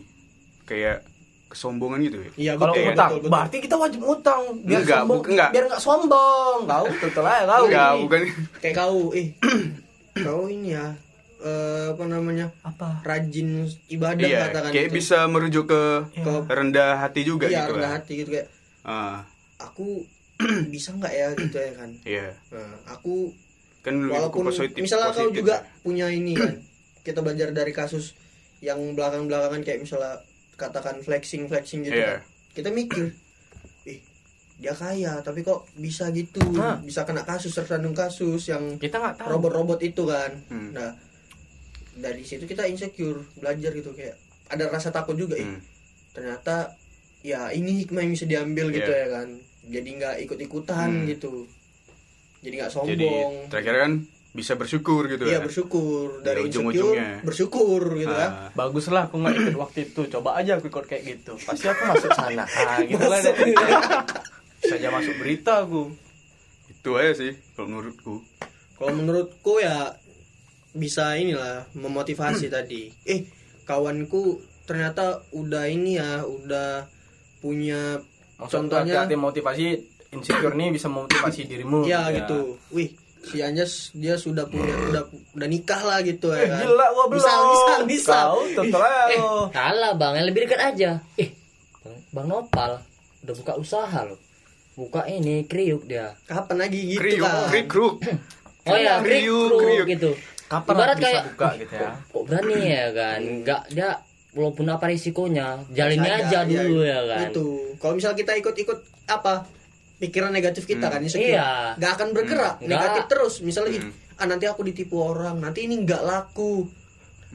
Kayak 0.63 1.03
kesombongan 1.47 1.99
gitu 2.01 2.17
ya? 2.17 2.31
Iya 2.33 2.51
kalau 2.55 2.71
betul, 2.71 2.81
Kayak- 2.81 2.91
utang 2.91 3.07
betul, 3.07 3.19
betul. 3.19 3.31
berarti 3.31 3.57
kita 3.61 3.75
wajib 3.77 4.01
utang 4.03 4.41
biar 4.61 4.79
Enggak, 4.81 4.97
sombong. 4.97 5.21
enggak. 5.23 5.49
biar 5.51 5.63
nggak 5.65 5.81
sombong. 5.81 6.59
Kau 6.65 6.85
betul 6.89 7.23
aja 7.23 7.43
kau 7.45 7.63
enggak 7.65 7.87
ini. 7.89 8.01
bukan. 8.03 8.19
Kayak 8.57 8.75
kau 8.75 8.95
eh 9.13 9.27
kau 10.19 10.45
ini 10.45 10.71
ya 10.71 10.95
eh, 11.37 11.85
apa 11.91 12.03
namanya 12.03 12.49
apa 12.61 13.01
rajin 13.01 13.49
ibadah 13.87 14.23
iya 14.23 14.39
katakan 14.47 14.71
kayak 14.71 14.89
gitu. 14.89 14.97
bisa 14.97 15.17
merujuk 15.25 15.65
ke 15.65 15.81
Ke 16.15 16.33
rendah 16.49 16.97
hati 16.99 17.21
juga 17.21 17.45
iya 17.45 17.63
gitu 17.63 17.73
rendah 17.73 17.89
kan 17.89 17.97
hati 17.97 18.13
gitu 18.15 18.29
kayak 18.31 18.47
Ah, 18.81 19.19
aku 19.59 20.07
bisa 20.73 20.93
nggak 20.93 21.11
ya 21.11 21.27
gitu 21.35 21.57
ya 21.57 21.71
kan 21.73 21.89
iya 22.03 22.27
nah, 22.49 22.75
aku 22.89 23.33
kan 23.81 23.95
walaupun 24.03 24.47
positif 24.47 24.79
misalnya 24.79 25.09
kau 25.09 25.23
positif 25.23 25.35
juga 25.37 25.55
ya. 25.57 25.81
punya 25.81 26.07
ini 26.07 26.33
kan 26.33 26.53
kita 27.05 27.19
belajar 27.19 27.49
dari 27.51 27.71
kasus 27.71 28.15
yang 28.59 28.79
belakang 28.93 29.25
belakangan 29.25 29.61
kayak 29.61 29.79
misalnya 29.79 30.17
katakan 30.55 30.97
flexing 30.99 31.45
flexing 31.45 31.83
gitu 31.83 31.93
Iya. 31.95 32.17
kan. 32.17 32.21
kita 32.53 32.69
mikir 32.69 33.13
dia 34.57 34.73
kaya 34.73 35.21
tapi 35.21 35.41
kok 35.41 35.69
bisa 35.73 36.09
gitu? 36.09 36.41
Nah. 36.51 36.77
bisa 36.79 37.03
kena 37.03 37.21
kasus 37.21 37.53
tersandung 37.53 37.93
kasus 37.93 38.41
yang 38.47 38.75
kita 38.75 38.97
nggak 38.97 39.15
tahu. 39.19 39.29
robot-robot 39.31 39.79
itu 39.81 40.03
kan. 40.03 40.33
Hmm. 40.47 40.71
nah 40.71 40.91
dari 41.95 42.21
situ 42.21 42.43
kita 42.43 42.65
insecure 42.65 43.21
belajar 43.35 43.69
gitu 43.71 43.89
kayak 43.91 44.17
ada 44.47 44.65
rasa 44.67 44.89
takut 44.89 45.13
juga 45.13 45.33
ih 45.33 45.45
Hmm. 45.45 45.61
ternyata 46.11 46.73
ya 47.19 47.49
ini 47.49 47.83
hikmah 47.83 47.99
yang 47.99 48.11
bisa 48.11 48.25
diambil 48.25 48.69
gitu 48.71 48.87
Iya. 48.87 48.99
ya 48.99 49.07
kan. 49.11 49.27
Jadi 49.63 49.89
nggak 49.95 50.15
ikut-ikutan 50.23 50.89
Hmm. 50.91 51.05
gitu. 51.07 51.33
Jadi 52.39 52.53
nggak 52.55 52.71
jadi 52.79 53.07
sombong. 53.09 53.33
terakhir 53.47 53.75
kan 53.79 53.93
bisa 54.29 54.53
bersyukur 54.53 55.05
gitu 55.07 55.23
iya 55.23 55.37
ya. 55.37 55.39
bersyukur. 55.39 56.21
Dari 56.21 56.39
ujung-ujungnya. 56.43 57.01
insecure 57.13 57.25
bersyukur 57.25 57.81
gitu 57.95 58.09
kan 58.11 58.31
Ah, 58.31 58.49
baguslah 58.53 59.05
aku 59.05 59.17
nggak 59.17 59.33
ikut 59.35 59.57
waktu 59.59 59.79
itu. 59.87 60.01
Coba 60.07 60.29
aja 60.35 60.55
aku 60.55 60.65
ikut 60.67 60.85
kayak 60.87 61.03
gitu. 61.05 61.33
Pasti 61.39 61.65
aku 61.65 61.81
masuk 61.83 62.09
sana. 62.11 62.45
Ah 62.59 62.81
gitu 62.81 63.01
lah 63.03 63.19
deh. 63.19 63.33
saja 64.59 64.89
masuk 64.89 65.15
berita 65.17 65.61
aku 65.61 65.93
itu 66.67 66.89
aja 66.93 67.13
sih 67.15 67.33
kalau 67.53 67.67
menurutku. 67.69 68.15
Kalau 68.73 68.93
menurutku 68.93 69.57
ya 69.57 69.93
bisa 70.71 71.13
inilah 71.13 71.65
memotivasi 71.73 72.47
tadi. 72.53 72.91
Eh 73.03 73.25
kawanku 73.63 74.37
ternyata 74.63 75.23
udah 75.31 75.65
ini 75.65 75.95
ya 75.95 76.21
udah 76.21 76.85
punya 77.37 78.01
Maksudnya 78.37 78.53
contohnya. 78.77 78.95
hati 79.03 79.15
motivasi 79.15 79.65
insecure 80.09 80.53
nih 80.53 80.69
bisa 80.69 80.87
memotivasi 80.87 81.45
dirimu. 81.49 81.83
Ya 81.83 82.07
gitu. 82.11 82.55
Wih 82.69 82.93
si 83.19 83.41
Anjas 83.41 83.91
dia 83.91 84.15
sudah 84.15 84.45
punya 84.45 84.71
udah 84.87 85.03
udah 85.33 85.47
nikah 85.47 85.81
lah 85.81 85.99
gitu 85.99 86.29
ya 86.29 86.39
Eh, 86.39 86.47
kan. 86.47 86.61
gila 86.63 86.85
gua 86.89 87.05
belum. 87.05 87.17
misal 87.17 87.39
misal 87.43 87.79
misal 87.83 88.27
kau 88.53 88.79
aja 88.79 89.05
eh 89.09 89.21
kalah 89.51 89.91
bang. 89.93 90.13
Yang 90.15 90.27
lebih 90.27 90.41
dekat 90.45 90.59
aja. 90.65 90.89
Eh 91.15 91.29
bang, 91.81 91.97
bang 92.11 92.25
Nopal 92.27 92.71
udah 93.19 93.33
buka 93.35 93.53
usaha 93.55 93.99
loh 94.03 94.19
buka 94.77 95.01
ini 95.03 95.41
kriuk 95.43 95.83
dia. 95.83 96.13
Kapan 96.23 96.55
lagi 96.61 96.79
gitu 96.85 97.01
kriuk 97.01 97.19
kan 97.19 97.49
kriuk 97.49 97.67
kriuk. 97.67 97.95
Oh 98.63 98.75
ya 98.75 98.99
Kriuk, 98.99 99.49
kriuk, 99.49 99.49
kriuk. 99.57 99.87
gitu. 99.89 100.11
kapan 100.47 100.73
ibarat 100.73 100.97
kayak 100.97 101.23
buka 101.27 101.49
gitu 101.57 101.73
ya? 101.73 101.89
kok 101.97 102.23
berani 102.23 102.57
ya 102.63 102.85
kan? 102.93 103.19
Nggak 103.41 103.61
dia 103.67 103.89
walaupun 104.31 104.65
apa 104.67 104.85
risikonya 104.87 105.47
jalinnya 105.69 106.13
Sadar, 106.13 106.27
aja 106.29 106.39
ya, 106.45 106.61
dulu 106.61 106.81
ya 106.81 106.99
kan? 107.05 107.19
Itu. 107.27 107.45
Kalau 107.75 107.93
misal 107.93 108.11
kita 108.13 108.31
ikut-ikut 108.33 108.79
apa 109.07 109.33
pikiran 109.97 110.29
negatif 110.29 110.63
kita 110.63 110.87
kan 110.87 111.01
insecure. 111.01 111.33
Iya. 111.33 111.73
nggak 111.75 111.91
akan 111.91 112.07
bergerak 112.11 112.55
Hmm. 112.55 112.69
negatif 112.69 113.01
Nggak. 113.01 113.11
terus 113.11 113.33
misalnya 113.41 113.81
Hmm. 113.81 113.91
ah 114.15 114.25
nanti 114.25 114.45
aku 114.45 114.61
ditipu 114.61 115.01
orang 115.01 115.35
nanti 115.37 115.63
ini 115.63 115.81
nggak 115.81 116.01
laku. 116.01 116.69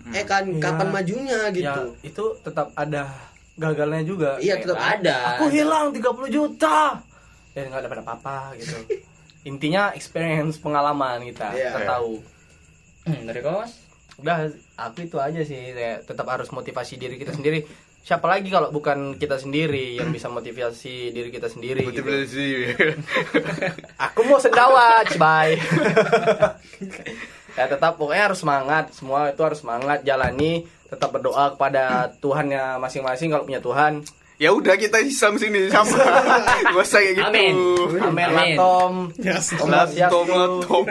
Eh 0.08 0.22
kan? 0.22 0.46
Iya. 0.46 0.56
kapan 0.58 0.88
majunya 0.90 1.38
ya 1.42 1.50
gitu 1.50 1.82
itu 2.02 2.24
tetap 2.40 2.70
ada 2.72 3.12
gagalnya 3.54 4.02
juga. 4.02 4.30
Iya 4.38 4.56
tetap 4.56 4.78
ada. 4.78 5.36
Aku 5.36 5.48
hilang 5.48 5.90
30 5.90 6.00
juta 6.28 6.96
dan 7.52 7.68
nggak 7.68 7.84
dapat 7.84 7.98
apa-apa 8.00 8.56
gitu. 8.56 8.76
Intinya 9.50 9.90
experience 9.92 10.56
pengalaman 10.56 11.20
kita 11.24 11.50
Iya. 11.50 11.74
kita 11.74 11.80
tahu. 11.88 12.12
Hmm, 13.02 13.20
dari 13.26 13.40
kau 13.40 13.58
mas? 13.58 13.72
Udah 14.16 14.46
aku 14.76 15.02
itu 15.02 15.16
aja 15.18 15.40
sih 15.42 15.72
kayak 15.72 16.04
tetap 16.04 16.26
harus 16.26 16.48
motivasi 16.48 16.94
diri 16.94 17.16
kita 17.16 17.32
sendiri. 17.32 17.64
Siapa 18.02 18.26
lagi 18.26 18.50
kalau 18.50 18.68
bukan 18.68 19.14
kita 19.14 19.38
sendiri 19.38 19.94
yang 19.94 20.10
bisa 20.10 20.26
motivasi 20.26 21.10
diri 21.10 21.30
kita 21.30 21.46
sendiri 21.46 21.82
gitu. 21.84 22.02
motivasi. 22.02 22.46
Aku 24.10 24.22
mau 24.22 24.38
sendawa 24.38 25.02
bye 25.14 25.54
ya 27.52 27.68
tetap 27.68 27.94
pokoknya 27.94 28.22
harus 28.26 28.38
semangat. 28.40 28.90
Semua 28.90 29.28
itu 29.28 29.40
harus 29.42 29.60
semangat 29.60 30.02
jalani 30.02 30.64
tetap 30.88 31.10
berdoa 31.10 31.54
kepada 31.54 32.10
Tuhannya 32.18 32.78
masing-masing. 32.78 33.30
Kalau 33.30 33.44
punya 33.44 33.60
Tuhan 33.60 34.02
ya 34.42 34.50
udah 34.50 34.74
kita 34.74 34.98
Islam 34.98 35.38
sini 35.38 35.70
sama 35.70 35.94
gak 35.94 36.74
usah 36.74 36.98
kayak 36.98 37.14
gitu. 37.14 37.30
Amin. 37.30 37.54
Amin 38.02 38.26
latom 38.34 38.94
Lah, 39.70 39.86
tom, 40.10 40.26
tom. 40.60 40.84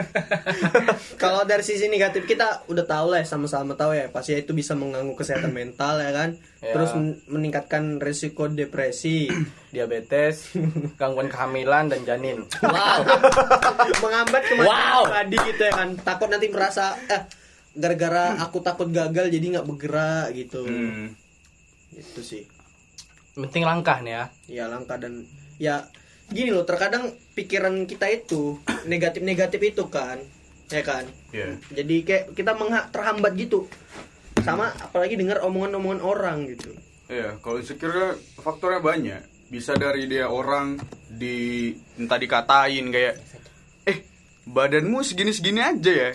kalau 1.22 1.44
dari 1.44 1.60
sisi 1.60 1.84
negatif 1.86 2.24
kita 2.24 2.64
udah 2.64 2.88
tahu 2.88 3.12
lah 3.12 3.20
ya, 3.20 3.28
sama-sama 3.28 3.76
tahu 3.76 3.92
ya. 3.92 4.08
Pasti 4.08 4.32
itu 4.34 4.56
bisa 4.56 4.72
mengganggu 4.72 5.12
kesehatan 5.12 5.52
mental 5.52 6.00
ya 6.00 6.10
kan. 6.10 6.30
Ya. 6.62 6.72
terus 6.72 6.94
men- 6.94 7.18
meningkatkan 7.26 7.98
risiko 7.98 8.46
depresi 8.46 9.26
diabetes 9.74 10.54
gangguan 10.96 11.28
kehamilan 11.28 11.92
dan 11.92 12.06
janin. 12.06 12.48
Wow. 12.62 13.02
Menghambat 14.02 14.42
kematian 14.46 14.70
Wow. 14.70 15.02
tadi 15.12 15.36
gitu 15.44 15.60
ya 15.60 15.72
kan. 15.74 15.88
Takut 15.98 16.32
nanti 16.32 16.48
merasa 16.48 16.96
eh 17.04 17.26
gara-gara 17.72 18.38
aku 18.38 18.64
takut 18.64 18.88
gagal 18.88 19.28
jadi 19.28 19.58
nggak 19.58 19.66
bergerak 19.66 20.32
gitu. 20.32 20.64
Hmm. 20.64 21.12
itu 21.92 22.24
sih 22.24 22.48
penting 23.34 23.62
langkah 23.62 23.98
nih 23.98 24.12
ya 24.12 24.24
ya 24.46 24.64
langka 24.66 24.96
dan 24.96 25.24
ya 25.56 25.88
gini 26.26 26.48
loh 26.48 26.62
terkadang 26.62 27.04
pikiran 27.32 27.84
kita 27.84 28.08
itu 28.08 28.60
negatif-negatif 28.86 29.60
itu 29.62 29.84
kan 29.86 30.20
ya 30.68 30.80
kan 30.80 31.04
Iya. 31.30 31.56
jadi 31.70 31.96
kayak 32.02 32.24
kita 32.32 32.52
mengha- 32.52 32.88
terhambat 32.88 33.32
gitu 33.34 33.68
sama 34.38 34.68
apalagi 34.74 35.14
dengar 35.14 35.40
omongan-omongan 35.40 36.00
orang 36.00 36.38
gitu 36.48 36.72
Iya, 37.04 37.36
kalau 37.38 37.60
insecure 37.60 37.92
kan 37.92 38.10
faktornya 38.38 38.80
banyak. 38.80 39.20
Bisa 39.46 39.76
dari 39.76 40.08
dia 40.08 40.26
orang 40.26 40.80
di 41.06 41.68
entah 41.94 42.16
dikatain 42.16 42.88
kayak 42.88 43.20
eh 43.84 43.98
badanmu 44.46 44.96
segini-segini 45.02 45.60
aja 45.60 45.92
ya. 45.92 46.10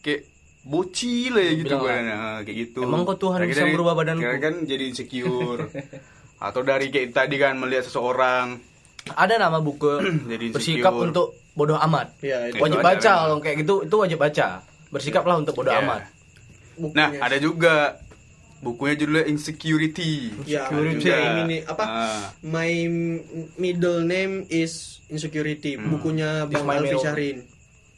Kayak 0.00 0.32
bocil 0.62 1.36
ya 1.36 1.50
gitu 1.52 1.76
badannya 1.76 2.14
Nah, 2.14 2.38
kayak 2.40 2.56
gitu. 2.58 2.80
"Emang 2.80 3.04
kok 3.04 3.20
Tuhan 3.20 3.36
Akhirnya 3.36 3.52
bisa 3.52 3.62
dari- 3.62 3.74
merubah 3.74 3.94
badanku?" 3.94 4.24
kan 4.24 4.54
jadi 4.64 4.84
insecure. 4.86 5.60
Atau 6.40 6.60
dari 6.62 6.88
kayak 6.88 7.12
tadi 7.12 7.36
kan 7.36 7.54
melihat 7.54 7.84
seseorang 7.84 8.56
ada 9.10 9.34
nama 9.36 9.58
buku 9.58 10.00
Jadi 10.32 10.50
bersikap 10.50 10.92
untuk 10.92 11.36
bodoh 11.52 11.76
amat 11.78 12.16
ya 12.18 12.46
itu 12.46 12.56
Itu 12.56 12.62
wajib 12.62 12.78
ada 12.78 12.86
baca 12.86 13.12
kalau 13.18 13.36
kayak 13.38 13.56
gitu 13.58 13.74
itu 13.82 13.94
wajib 13.94 14.18
baca 14.18 14.46
bersikaplah 14.88 15.36
untuk 15.36 15.54
bodoh 15.54 15.70
Iya. 15.70 15.82
amat 15.82 16.02
Nah, 16.80 16.80
bukunya. 17.12 17.20
ada 17.20 17.36
juga 17.36 17.74
bukunya 18.58 18.94
judulnya 18.94 19.24
Insecurity. 19.26 20.32
ya 20.44 20.64
Ada 20.64 20.80
juga 20.80 20.96
juga. 20.96 21.16
ini 21.18 21.42
nih 21.46 21.60
apa 21.66 21.84
Ah. 21.84 22.24
my 22.42 22.72
middle 23.56 24.00
name 24.00 24.48
is 24.48 24.72
insecurity 25.06 25.74
Hmm. 25.74 25.90
bukunya 25.90 26.44
bang 26.46 26.60
Alfi 26.62 26.96
Syahrin 26.96 27.38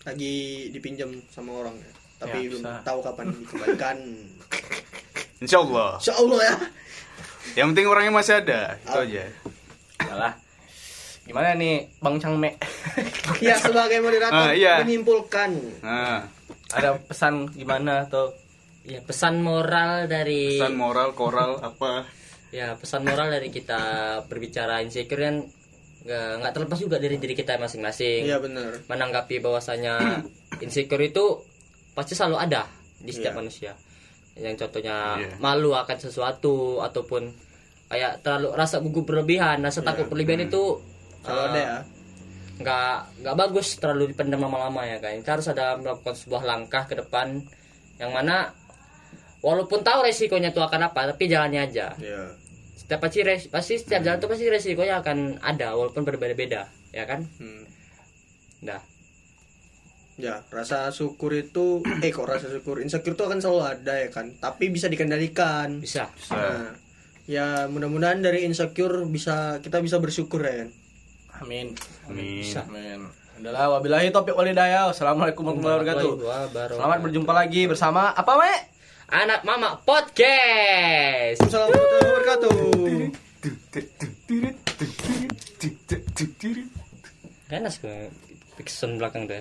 lagi 0.02 0.34
dipinjam 0.68 1.14
sama 1.28 1.54
orang 1.56 1.74
ya. 1.76 1.90
tapi 2.18 2.38
Ya, 2.40 2.48
belum 2.48 2.62
tahu 2.82 2.98
kapan 3.00 3.26
dikembalikan 3.36 3.96
Insya 5.42 5.58
Allah. 5.60 5.98
Insya 5.98 6.14
Allah 6.16 6.40
ya 6.40 6.56
Yang 7.52 7.66
penting 7.68 7.86
orangnya 7.86 8.12
masih 8.12 8.34
ada, 8.38 8.60
itu 8.78 8.92
Ah. 8.92 9.04
aja. 9.04 9.24
Salah. 10.00 10.32
Gimana 11.22 11.54
nih 11.54 11.74
Bang 11.98 12.18
Changme? 12.18 12.58
ya 13.38 13.54
sebagai 13.56 13.98
moderator 13.98 14.34
Ah, 14.42 14.52
iya. 14.52 14.82
menyimpulkan 14.82 15.50
Nah, 15.80 16.26
Ada 16.68 16.98
pesan 16.98 17.52
gimana 17.52 18.02
atau 18.02 18.32
ya 18.82 18.98
pesan 19.00 19.38
moral 19.38 20.06
dari 20.06 20.56
pesan 20.56 20.74
moral, 20.74 21.12
koral 21.12 21.60
apa? 21.60 22.08
ya 22.48 22.74
pesan 22.74 23.04
moral 23.04 23.28
dari 23.28 23.48
kita 23.48 23.78
berbicara 24.26 24.80
insecure 24.80 25.22
kan 25.22 25.36
nggak 26.02 26.28
nggak 26.40 26.52
terlepas 26.52 26.78
juga 26.80 26.96
dari 26.96 27.14
diri 27.14 27.32
kita 27.32 27.54
masing-masing 27.56 28.24
iya 28.24 28.36
benar 28.36 28.82
menanggapi 28.84 29.38
bahwasanya 29.38 30.24
insecure 30.58 30.98
itu 31.00 31.44
pasti 31.92 32.12
selalu 32.12 32.36
ada 32.40 32.66
di 32.98 33.08
setiap 33.08 33.32
Iya. 33.32 33.38
manusia 33.38 33.72
yang 34.34 34.54
contohnya 34.54 34.96
Iya. 35.18 35.36
malu 35.38 35.72
akan 35.72 35.96
sesuatu 35.98 36.80
ataupun 36.80 37.28
kayak 37.86 38.20
terlalu 38.20 38.48
rasa 38.52 38.80
gugup 38.80 39.04
berlebihan 39.04 39.60
rasa 39.60 39.80
takut 39.80 40.08
berlebihan 40.08 40.46
itu 40.46 40.80
kalau 41.20 41.42
eh, 41.42 41.48
ada 41.48 41.60
ya? 41.60 41.76
nggak 42.54 42.94
nggak 43.20 43.36
bagus 43.36 43.76
terlalu 43.76 44.10
dipendam 44.10 44.40
lama-lama 44.40 44.82
ya 44.82 44.96
kan 44.96 45.12
kita 45.14 45.30
harus 45.34 45.46
ada 45.46 45.76
melakukan 45.76 46.14
sebuah 46.14 46.42
langkah 46.42 46.84
ke 46.84 46.94
depan 46.94 47.44
yang 47.96 48.10
mana 48.10 48.56
walaupun 49.40 49.80
tahu 49.80 50.02
resikonya 50.02 50.48
itu 50.48 50.58
akan 50.58 50.86
apa 50.86 51.12
tapi 51.12 51.26
jalannya 51.26 51.60
aja. 51.62 51.92
Ya 51.98 52.22
setiap 52.72 52.98
pasti 53.00 53.20
res- 53.20 53.46
pasti 53.46 53.74
setiap 53.76 54.00
jalan 54.00 54.18
itu 54.18 54.26
pasti 54.26 54.44
resikonya 54.48 54.94
akan 55.00 55.18
ada 55.40 55.72
walaupun 55.72 56.02
berbeda-beda 56.02 56.66
ya 56.90 57.04
kan? 57.04 57.24
Hmm. 57.36 57.64
dah 58.60 58.78
Ya, 60.20 60.44
rasa 60.52 60.92
syukur 60.92 61.32
itu 61.32 61.80
eh 62.04 62.12
kok 62.12 62.28
rasa 62.28 62.52
syukur 62.52 62.84
insecure 62.84 63.16
itu 63.16 63.24
akan 63.24 63.40
selalu 63.40 63.62
ada 63.64 63.94
ya 63.96 64.08
kan, 64.12 64.36
tapi 64.36 64.68
bisa 64.68 64.86
dikendalikan. 64.92 65.80
bisa 65.80 66.12
Nah, 66.28 66.76
ya 67.24 67.64
mudah-mudahan 67.72 68.20
dari 68.20 68.44
insecure 68.44 69.08
bisa 69.08 69.58
kita 69.64 69.80
bisa 69.80 69.96
bersyukur 69.96 70.44
ya 70.44 70.64
kan. 70.64 70.70
Amin. 71.40 71.72
Amin. 72.12 72.44
Bisa. 72.44 72.68
Amin. 72.68 73.08
Adalah 73.40 73.80
wabillahi 73.80 74.12
taufiq 74.12 74.36
walhidayah. 74.36 74.92
Wassalamualaikum 74.92 75.48
warahmatullahi 75.48 75.80
wabarakatuh. 75.80 76.12
Wabarakatuh. 76.20 76.76
Selamat 76.76 76.98
berjumpa 77.00 77.32
lagi 77.32 77.62
bersama 77.64 78.12
apa, 78.12 78.32
Me? 78.36 78.72
anak 79.12 79.44
mama 79.44 79.76
podcast 79.84 81.44
Assalamualaikum 81.44 81.84
warahmatullahi 81.84 83.12
wabarakatuh. 83.12 83.12
Ganas 87.52 87.76
gue 87.80 88.08
Pixon 88.56 89.00
belakang 89.00 89.24
deh 89.28 89.40